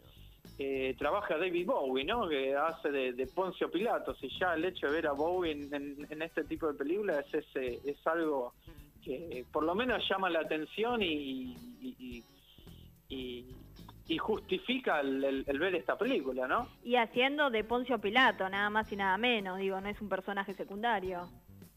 eh, 0.57 0.95
trabaja 0.97 1.37
David 1.37 1.67
Bowie, 1.67 2.03
¿no? 2.03 2.27
Que 2.27 2.55
hace 2.55 2.91
de, 2.91 3.27
Poncio 3.27 3.69
Pilatos 3.69 4.17
y 4.21 4.29
ya 4.39 4.53
el 4.55 4.65
hecho 4.65 4.87
de 4.87 4.93
ver 4.93 5.07
a 5.07 5.11
Bowie 5.11 5.51
en, 5.51 6.21
este 6.21 6.43
tipo 6.45 6.67
de 6.67 6.73
películas 6.73 7.25
es, 7.33 7.45
es, 7.55 8.07
algo 8.07 8.53
que 9.03 9.45
por 9.51 9.63
lo 9.63 9.75
menos 9.75 10.07
llama 10.09 10.29
la 10.29 10.39
atención 10.39 11.01
y, 11.01 11.55
y, 13.09 14.17
justifica 14.17 14.99
el, 14.99 15.43
el, 15.47 15.59
ver 15.59 15.75
esta 15.75 15.97
película, 15.97 16.47
¿no? 16.47 16.67
Y 16.83 16.95
haciendo 16.95 17.49
de 17.49 17.63
Poncio 17.63 17.99
Pilato, 17.99 18.47
nada 18.47 18.69
más 18.69 18.91
y 18.91 18.95
nada 18.95 19.17
menos, 19.17 19.57
digo, 19.57 19.81
no 19.81 19.89
es 19.89 19.99
un 20.01 20.07
personaje 20.07 20.53
secundario 20.53 21.27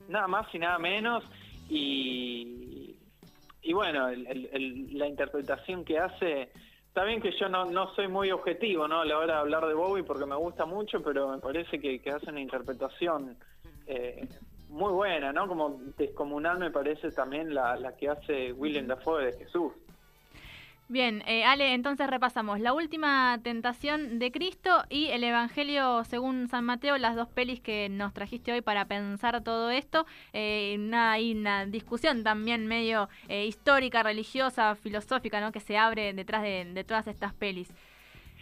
nada 0.09 0.27
más 0.29 0.47
y 0.55 0.59
nada 0.59 0.79
menos. 0.79 1.25
Y, 1.69 2.97
y 3.63 3.73
bueno, 3.73 4.09
la 4.11 5.07
interpretación 5.07 5.85
que 5.85 5.99
hace, 5.99 6.51
está 6.87 7.05
bien 7.05 7.21
que 7.21 7.33
yo 7.33 7.49
no, 7.49 7.65
no 7.65 7.95
soy 7.95 8.09
muy 8.09 8.31
objetivo 8.31 8.87
¿no? 8.87 9.01
a 9.01 9.05
la 9.05 9.19
hora 9.19 9.35
de 9.35 9.41
hablar 9.41 9.67
de 9.67 9.75
Bowie 9.75 10.05
porque 10.05 10.27
me 10.27 10.37
gusta 10.37 10.67
mucho, 10.67 11.03
pero 11.03 11.29
me 11.29 11.39
parece 11.39 11.81
que, 11.81 12.01
hace 12.11 12.31
una 12.31 12.41
interpretación 12.41 13.37
eh, 13.87 14.29
muy 14.69 14.93
buena, 14.93 15.33
¿no? 15.33 15.47
Como 15.47 15.81
descomunal 15.97 16.59
me 16.59 16.71
parece 16.71 17.11
también 17.11 17.55
la, 17.55 17.77
la 17.77 17.97
que 17.97 18.09
hace 18.09 18.53
William 18.53 18.87
Dafoe 18.87 19.27
de 19.27 19.33
Jesús. 19.39 19.73
Bien, 20.89 21.25
eh, 21.27 21.45
Ale, 21.45 21.75
entonces 21.75 22.07
repasamos 22.07 22.61
la 22.61 22.73
última 22.73 23.41
tentación 23.43 24.21
de 24.21 24.31
Cristo 24.31 24.85
y 24.89 25.07
el 25.07 25.25
Evangelio 25.25 26.05
según 26.05 26.49
San 26.49 26.65
Mateo, 26.65 26.97
las 26.97 27.17
dos 27.17 27.29
pelis 27.29 27.61
que 27.61 27.89
nos 27.89 28.15
trajiste 28.15 28.53
hoy 28.53 28.61
para 28.61 28.85
pensar 28.87 29.43
todo 29.43 29.71
esto. 29.71 30.07
Eh, 30.33 30.77
una, 30.79 31.13
hay 31.13 31.33
una 31.33 31.67
discusión 31.67 32.23
también 32.23 32.69
medio 32.69 33.09
eh, 33.27 33.47
histórica, 33.47 34.05
religiosa, 34.05 34.77
filosófica, 34.77 35.41
¿no? 35.41 35.51
Que 35.51 35.59
se 35.59 35.77
abre 35.77 36.13
detrás 36.13 36.45
de, 36.45 36.85
todas 36.87 37.09
estas 37.09 37.35
pelis. 37.35 37.69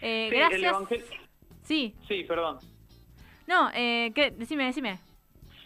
Eh, 0.03 0.29
gracias. 0.31 0.75
Sí. 1.63 1.95
Sí, 2.07 2.25
perdón. 2.25 2.59
No, 3.47 3.71
¿qué? 3.71 4.33
decime, 4.37 4.65
decime. 4.65 4.99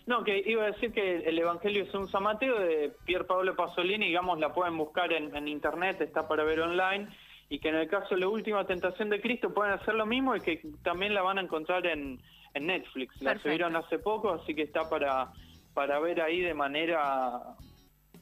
No, 0.10 0.24
que 0.24 0.42
iba 0.44 0.64
a 0.64 0.72
decir 0.72 0.92
que 0.92 1.18
el 1.18 1.38
Evangelio 1.38 1.84
es 1.84 1.94
un 1.94 2.08
San 2.08 2.24
Mateo 2.24 2.60
de 2.60 2.92
Pier 3.06 3.28
Paolo 3.28 3.56
Pasolini, 3.56 4.08
digamos, 4.08 4.40
la 4.40 4.52
pueden 4.52 4.76
buscar 4.76 5.14
en, 5.14 5.48
internet, 5.48 6.02
está 6.02 6.28
para 6.28 6.44
ver 6.44 6.62
online, 6.62 7.08
y 7.48 7.60
que 7.60 7.70
en 7.70 7.76
el 7.76 7.88
caso 7.88 8.16
de 8.16 8.22
la 8.22 8.28
última 8.28 8.66
tentación 8.66 9.12
de 9.12 9.22
Cristo 9.22 9.54
pueden 9.54 9.74
hacer 9.74 9.94
lo 9.94 10.08
mismo 10.08 10.36
y 10.36 10.42
que 10.42 10.64
también 10.82 11.14
la 11.14 11.22
van 11.22 11.38
a 11.38 11.42
encontrar 11.42 11.86
en, 11.86 12.20
Netflix. 12.60 13.22
La 13.22 13.38
subieron 13.38 13.76
hace 13.76 14.00
poco, 14.00 14.34
así 14.34 14.56
que 14.56 14.64
está 14.64 14.90
para, 14.90 15.32
para 15.76 16.00
ver 16.00 16.20
ahí 16.20 16.42
de 16.42 16.56
manera 16.56 17.40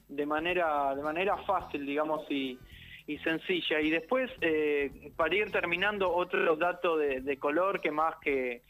de 0.08 0.26
manera 0.26 0.94
de 0.94 1.02
manera 1.02 1.38
fácil, 1.38 1.86
digamos, 1.86 2.30
y, 2.30 2.58
sencilla. 3.24 3.80
Y 3.80 3.88
después, 3.88 4.30
eh, 4.42 5.10
para 5.16 5.34
ir 5.34 5.50
terminando, 5.50 6.14
otro 6.14 6.54
dato 6.56 6.98
de 6.98 7.38
color 7.38 7.80
que 7.80 7.90
más 7.90 8.16
que 8.20 8.60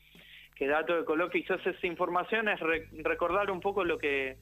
que 0.59 0.66
dato 0.66 0.97
de 0.97 1.05
color 1.05 1.31
quizás 1.31 1.64
esa 1.64 1.87
información 1.87 2.49
es 2.49 2.59
recordar 3.05 3.49
un 3.49 3.61
poco 3.61 3.85
lo 3.85 3.97
que 3.97 4.37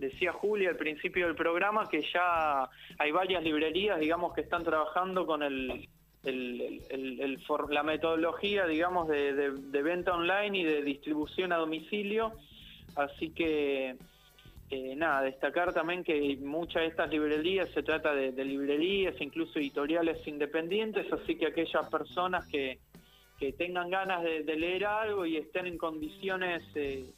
decía 0.00 0.32
Julia 0.32 0.70
al 0.70 0.76
principio 0.76 1.26
del 1.26 1.36
programa, 1.36 1.88
que 1.88 2.02
ya 2.12 2.68
hay 2.98 3.12
varias 3.12 3.44
librerías, 3.44 4.00
digamos, 4.00 4.34
que 4.34 4.40
están 4.40 4.64
trabajando 4.64 5.26
con 5.26 5.44
el, 5.44 5.88
la 6.24 7.82
metodología, 7.84 8.66
digamos, 8.66 9.06
de, 9.06 9.50
venta 9.82 10.12
online 10.12 10.58
y 10.58 10.64
de 10.64 10.82
distribución 10.82 11.52
a 11.52 11.58
domicilio. 11.58 12.32
Así 12.96 13.30
que, 13.30 13.94
eh, 14.70 14.96
nada, 14.96 15.22
destacar 15.22 15.72
también 15.72 16.02
que 16.02 16.36
muchas 16.40 16.82
de 16.82 16.88
estas 16.88 17.10
librerías 17.10 17.68
se 17.70 17.84
trata 17.84 18.12
de 18.12 18.44
librerías, 18.44 19.14
incluso 19.20 19.60
editoriales 19.60 20.26
independientes, 20.26 21.12
así 21.12 21.36
que 21.36 21.46
aquellas 21.46 21.88
personas 21.88 22.48
que 22.48 22.80
que 23.40 23.54
tengan 23.54 23.88
ganas 23.88 24.22
de, 24.22 24.44
leer 24.44 24.84
algo 24.84 25.24
y 25.24 25.38
estén 25.38 25.66
en 25.66 25.78
condiciones 25.78 26.62
eh, 26.74 27.10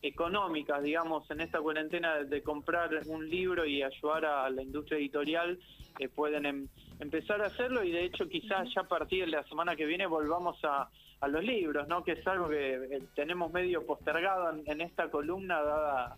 económicas, 0.00 0.80
digamos, 0.80 1.28
en 1.28 1.40
esta 1.40 1.60
cuarentena 1.60 2.22
de, 2.22 2.40
comprar 2.40 2.90
un 3.06 3.28
libro 3.28 3.66
y 3.66 3.82
ayudar 3.82 4.24
a 4.26 4.48
la 4.48 4.62
industria 4.62 4.98
editorial, 4.98 5.58
eh, 5.98 6.08
pueden 6.08 6.46
em, 6.46 6.68
empezar 7.00 7.42
a 7.42 7.46
hacerlo 7.46 7.82
y 7.82 7.90
de 7.90 8.04
hecho 8.04 8.28
quizás 8.28 8.72
ya 8.72 8.82
a 8.82 8.88
partir 8.88 9.24
de 9.24 9.32
la 9.32 9.42
semana 9.44 9.74
que 9.74 9.86
viene 9.86 10.06
volvamos 10.06 10.56
a, 10.62 10.88
los 11.26 11.42
libros, 11.42 11.88
¿no? 11.88 12.04
Que 12.04 12.12
es 12.12 12.26
algo 12.28 12.48
que 12.48 12.74
eh, 12.74 13.02
tenemos 13.16 13.52
medio 13.52 13.84
postergado 13.84 14.54
en, 14.64 14.80
esta 14.80 15.10
columna 15.10 15.60
dada, 15.60 16.16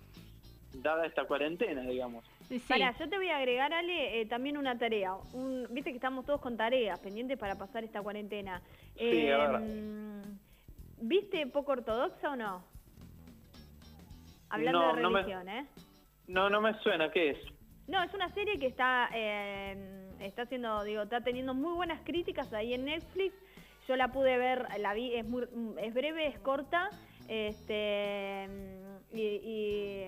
dada 0.75 1.07
esta 1.07 1.25
cuarentena, 1.25 1.81
digamos. 1.83 2.27
Sí, 2.49 2.61
yo 2.99 3.09
te 3.09 3.17
voy 3.17 3.29
a 3.29 3.37
agregar, 3.37 3.73
Ale, 3.75 4.25
también 4.27 4.57
una 4.57 4.79
tarea. 4.79 5.13
Viste 5.71 5.91
que 5.91 5.97
estamos 5.97 6.25
todos 6.25 6.41
con 6.41 6.57
tareas 6.57 6.99
pendientes 6.99 7.39
para 7.39 7.57
pasar 7.57 7.85
esta 7.85 8.01
cuarentena. 8.01 8.63
Em, 8.97 10.23
¿Viste 11.01 11.47
poco 11.49 11.73
ortodoxa 11.73 12.31
o 12.31 12.37
no? 12.37 12.65
Hablando 14.49 14.81
de 14.81 15.03
religión, 15.03 15.49
¿eh? 15.49 15.67
No, 16.27 16.49
no 16.49 16.61
me 16.61 16.79
suena, 16.81 17.11
¿qué 17.11 17.31
es? 17.31 17.39
No, 17.87 18.03
es 18.03 18.13
una 18.15 18.29
serie 18.31 18.59
que 18.59 18.67
está, 18.67 19.09
em, 19.13 20.09
está 20.21 20.43
haciendo, 20.43 20.85
digo, 20.85 21.03
está 21.03 21.21
teniendo 21.21 21.55
muy 21.55 21.75
buenas 21.75 22.01
críticas 22.03 22.53
ahí 22.53 22.73
en 22.73 22.87
Netflix. 22.87 23.35
Yo 23.87 23.97
la 23.97 24.09
pude 24.09 24.37
ver, 24.37 24.67
la 24.79 24.95
vi, 24.95 25.15
es, 25.15 25.27
muy, 25.27 25.45
es 25.79 25.95
breve, 25.95 26.27
es 26.27 26.39
corta, 26.41 26.91
este, 27.29 28.47
y, 29.13 30.05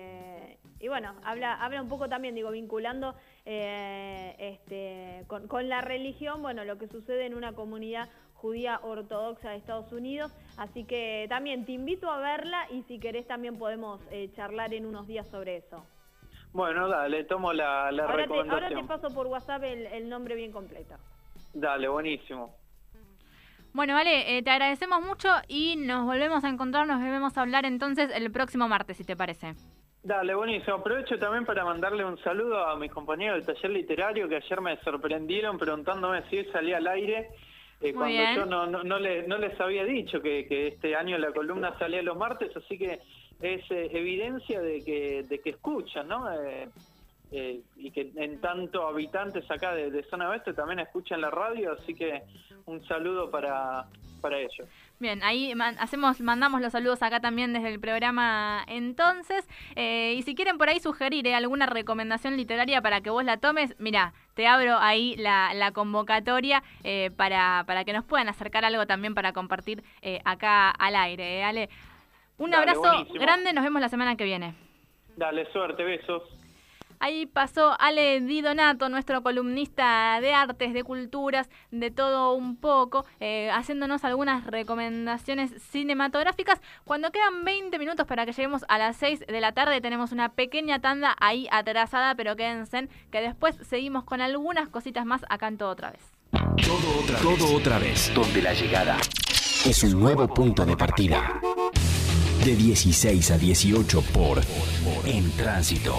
bueno, 0.87 1.15
habla, 1.23 1.53
habla 1.53 1.81
un 1.81 1.89
poco 1.89 2.09
también, 2.09 2.35
digo, 2.35 2.51
vinculando 2.51 3.15
eh, 3.45 4.35
este, 4.37 5.25
con, 5.27 5.47
con 5.47 5.69
la 5.69 5.81
religión, 5.81 6.41
bueno, 6.41 6.63
lo 6.65 6.77
que 6.77 6.87
sucede 6.87 7.25
en 7.25 7.33
una 7.33 7.53
comunidad 7.53 8.09
judía 8.41 8.79
ortodoxa 8.81 9.51
de 9.51 9.57
Estados 9.57 9.91
Unidos. 9.93 10.33
Así 10.57 10.83
que 10.83 11.27
también 11.29 11.65
te 11.65 11.73
invito 11.73 12.09
a 12.09 12.19
verla 12.19 12.67
y 12.71 12.81
si 12.83 12.99
querés 12.99 13.27
también 13.27 13.57
podemos 13.57 14.01
eh, 14.11 14.29
charlar 14.35 14.73
en 14.73 14.85
unos 14.85 15.07
días 15.07 15.27
sobre 15.27 15.57
eso. 15.57 15.85
Bueno, 16.51 16.89
dale, 16.89 17.23
tomo 17.23 17.53
la, 17.53 17.91
la 17.91 18.03
ahora 18.03 18.15
recomendación. 18.17 18.59
Te, 18.59 18.65
ahora 18.65 18.81
te 18.81 18.87
paso 18.87 19.15
por 19.15 19.27
WhatsApp 19.27 19.63
el, 19.63 20.09
nombre 20.09 20.35
bien 20.35 20.51
completo. 20.51 20.95
Dale, 21.53 21.87
buenísimo. 21.87 22.55
Bueno, 23.73 23.93
vale, 23.93 24.37
eh, 24.37 24.43
te 24.43 24.49
agradecemos 24.49 25.01
mucho 25.01 25.29
y 25.47 25.77
nos 25.77 26.05
volvemos 26.05 26.43
a 26.43 26.49
encontrar, 26.49 26.85
nos 26.87 26.99
volvemos 26.99 27.37
a 27.37 27.41
hablar 27.41 27.65
entonces 27.65 28.09
el 28.13 28.29
próximo 28.31 28.67
martes, 28.67 28.97
si 28.97 29.05
te 29.05 29.15
parece. 29.15 29.53
Dale, 30.03 30.33
buenísimo. 30.33 30.77
Aprovecho 30.77 31.19
también 31.19 31.45
para 31.45 31.63
mandarle 31.63 32.03
un 32.03 32.17
saludo 32.23 32.65
a 32.65 32.75
mis 32.75 32.91
compañeros 32.91 33.45
del 33.45 33.55
taller 33.55 33.71
literario 33.71 34.27
que 34.27 34.37
ayer 34.37 34.59
me 34.61 34.77
sorprendieron 34.77 35.59
preguntándome 35.59 36.23
si 36.29 36.43
salía 36.45 36.77
al 36.77 36.87
aire 36.87 37.29
eh, 37.81 37.93
cuando 37.93 38.23
yo 38.35 38.45
no, 38.45 38.67
no, 38.67 38.83
no, 38.83 38.99
les 38.99 39.59
había 39.59 39.83
dicho 39.83 40.21
que, 40.21 40.67
este 40.67 40.95
año 40.95 41.17
la 41.17 41.31
columna 41.31 41.77
salía 41.79 42.03
los 42.03 42.15
martes, 42.15 42.55
así 42.55 42.77
que 42.77 42.99
es 43.41 43.71
eh, 43.71 43.89
evidencia 43.91 44.61
de 44.61 44.83
que, 44.83 45.23
de 45.27 45.39
que 45.39 45.49
escuchan, 45.51 46.07
¿no? 46.07 46.27
Eh, 47.33 47.61
y 47.77 47.91
que 47.91 48.11
en 48.15 48.41
tanto 48.41 48.85
habitantes 48.85 49.49
acá 49.49 49.73
de, 49.73 50.03
zona 50.03 50.29
oeste 50.29 50.53
también 50.53 50.79
escuchan 50.79 51.21
la 51.21 51.31
radio, 51.31 51.71
así 51.71 51.95
que 51.95 52.21
un 52.65 52.85
saludo 52.85 53.31
para, 53.31 53.85
para 54.21 54.37
ellos. 54.37 54.67
Bien, 55.01 55.23
ahí 55.23 55.51
hacemos, 55.79 56.21
mandamos 56.21 56.61
los 56.61 56.71
saludos 56.71 57.01
acá 57.01 57.19
también 57.19 57.51
desde 57.51 57.69
el 57.69 57.79
programa 57.79 58.63
entonces. 58.67 59.47
y 59.75 60.21
si 60.21 60.35
quieren 60.35 60.57
por 60.57 60.69
ahí 60.69 60.79
sugerir 60.79 61.27
alguna 61.33 61.65
recomendación 61.65 62.37
literaria 62.37 62.81
para 62.81 63.01
que 63.01 63.09
vos 63.09 63.25
la 63.25 63.37
tomes, 63.37 63.75
mira, 63.79 64.13
te 64.33 64.47
abro 64.47 64.77
ahí 64.79 65.15
la, 65.17 65.53
la 65.53 65.71
convocatoria 65.71 66.63
eh, 66.83 67.11
para, 67.15 67.63
para 67.67 67.83
que 67.83 67.93
nos 67.93 68.05
puedan 68.05 68.29
acercar 68.29 68.65
algo 68.65 68.85
también 68.85 69.13
para 69.13 69.33
compartir 69.33 69.83
eh, 70.01 70.21
acá 70.25 70.69
al 70.69 70.95
aire. 70.95 71.39
¿eh, 71.39 71.43
Ale? 71.43 71.69
Un 72.37 72.53
abrazo 72.53 73.05
grande, 73.13 73.53
nos 73.53 73.63
vemos 73.63 73.81
la 73.81 73.89
semana 73.89 74.15
que 74.15 74.23
viene. 74.23 74.55
Dale, 75.15 75.51
suerte, 75.51 75.83
besos. 75.83 76.23
Ahí 77.01 77.25
pasó 77.25 77.75
Ale 77.79 78.21
Di 78.21 78.41
Donato, 78.41 78.87
nuestro 78.87 79.23
columnista 79.23 80.19
de 80.21 80.35
artes, 80.35 80.71
de 80.71 80.83
culturas, 80.83 81.49
de 81.71 81.89
todo 81.89 82.33
un 82.35 82.57
poco, 82.57 83.05
eh, 83.19 83.49
haciéndonos 83.51 84.05
algunas 84.05 84.45
recomendaciones 84.45 85.51
cinematográficas. 85.71 86.61
Cuando 86.85 87.11
quedan 87.11 87.43
20 87.43 87.79
minutos 87.79 88.05
para 88.05 88.27
que 88.27 88.33
lleguemos 88.33 88.65
a 88.67 88.77
las 88.77 88.97
6 88.97 89.21
de 89.27 89.41
la 89.41 89.51
tarde, 89.51 89.81
tenemos 89.81 90.11
una 90.11 90.29
pequeña 90.33 90.79
tanda 90.79 91.15
ahí 91.19 91.47
atrasada, 91.49 92.13
pero 92.13 92.35
quédense, 92.35 92.87
que 93.11 93.21
después 93.21 93.57
seguimos 93.67 94.03
con 94.03 94.21
algunas 94.21 94.69
cositas 94.69 95.03
más 95.03 95.25
acá 95.27 95.47
en 95.47 95.57
Todo 95.57 95.71
Otra 95.71 95.89
Vez. 95.89 96.03
Todo 96.31 96.99
otra, 96.99 97.17
todo 97.17 97.55
otra 97.55 97.79
vez, 97.79 98.13
donde 98.13 98.43
la 98.43 98.53
llegada 98.53 98.97
es 99.65 99.83
un 99.83 99.99
nuevo 99.99 100.27
punto 100.27 100.67
de 100.67 100.77
partida. 100.77 101.41
De 102.45 102.55
16 102.55 103.31
a 103.31 103.37
18 103.39 104.01
por 104.13 104.39
En 105.05 105.31
Tránsito. 105.31 105.95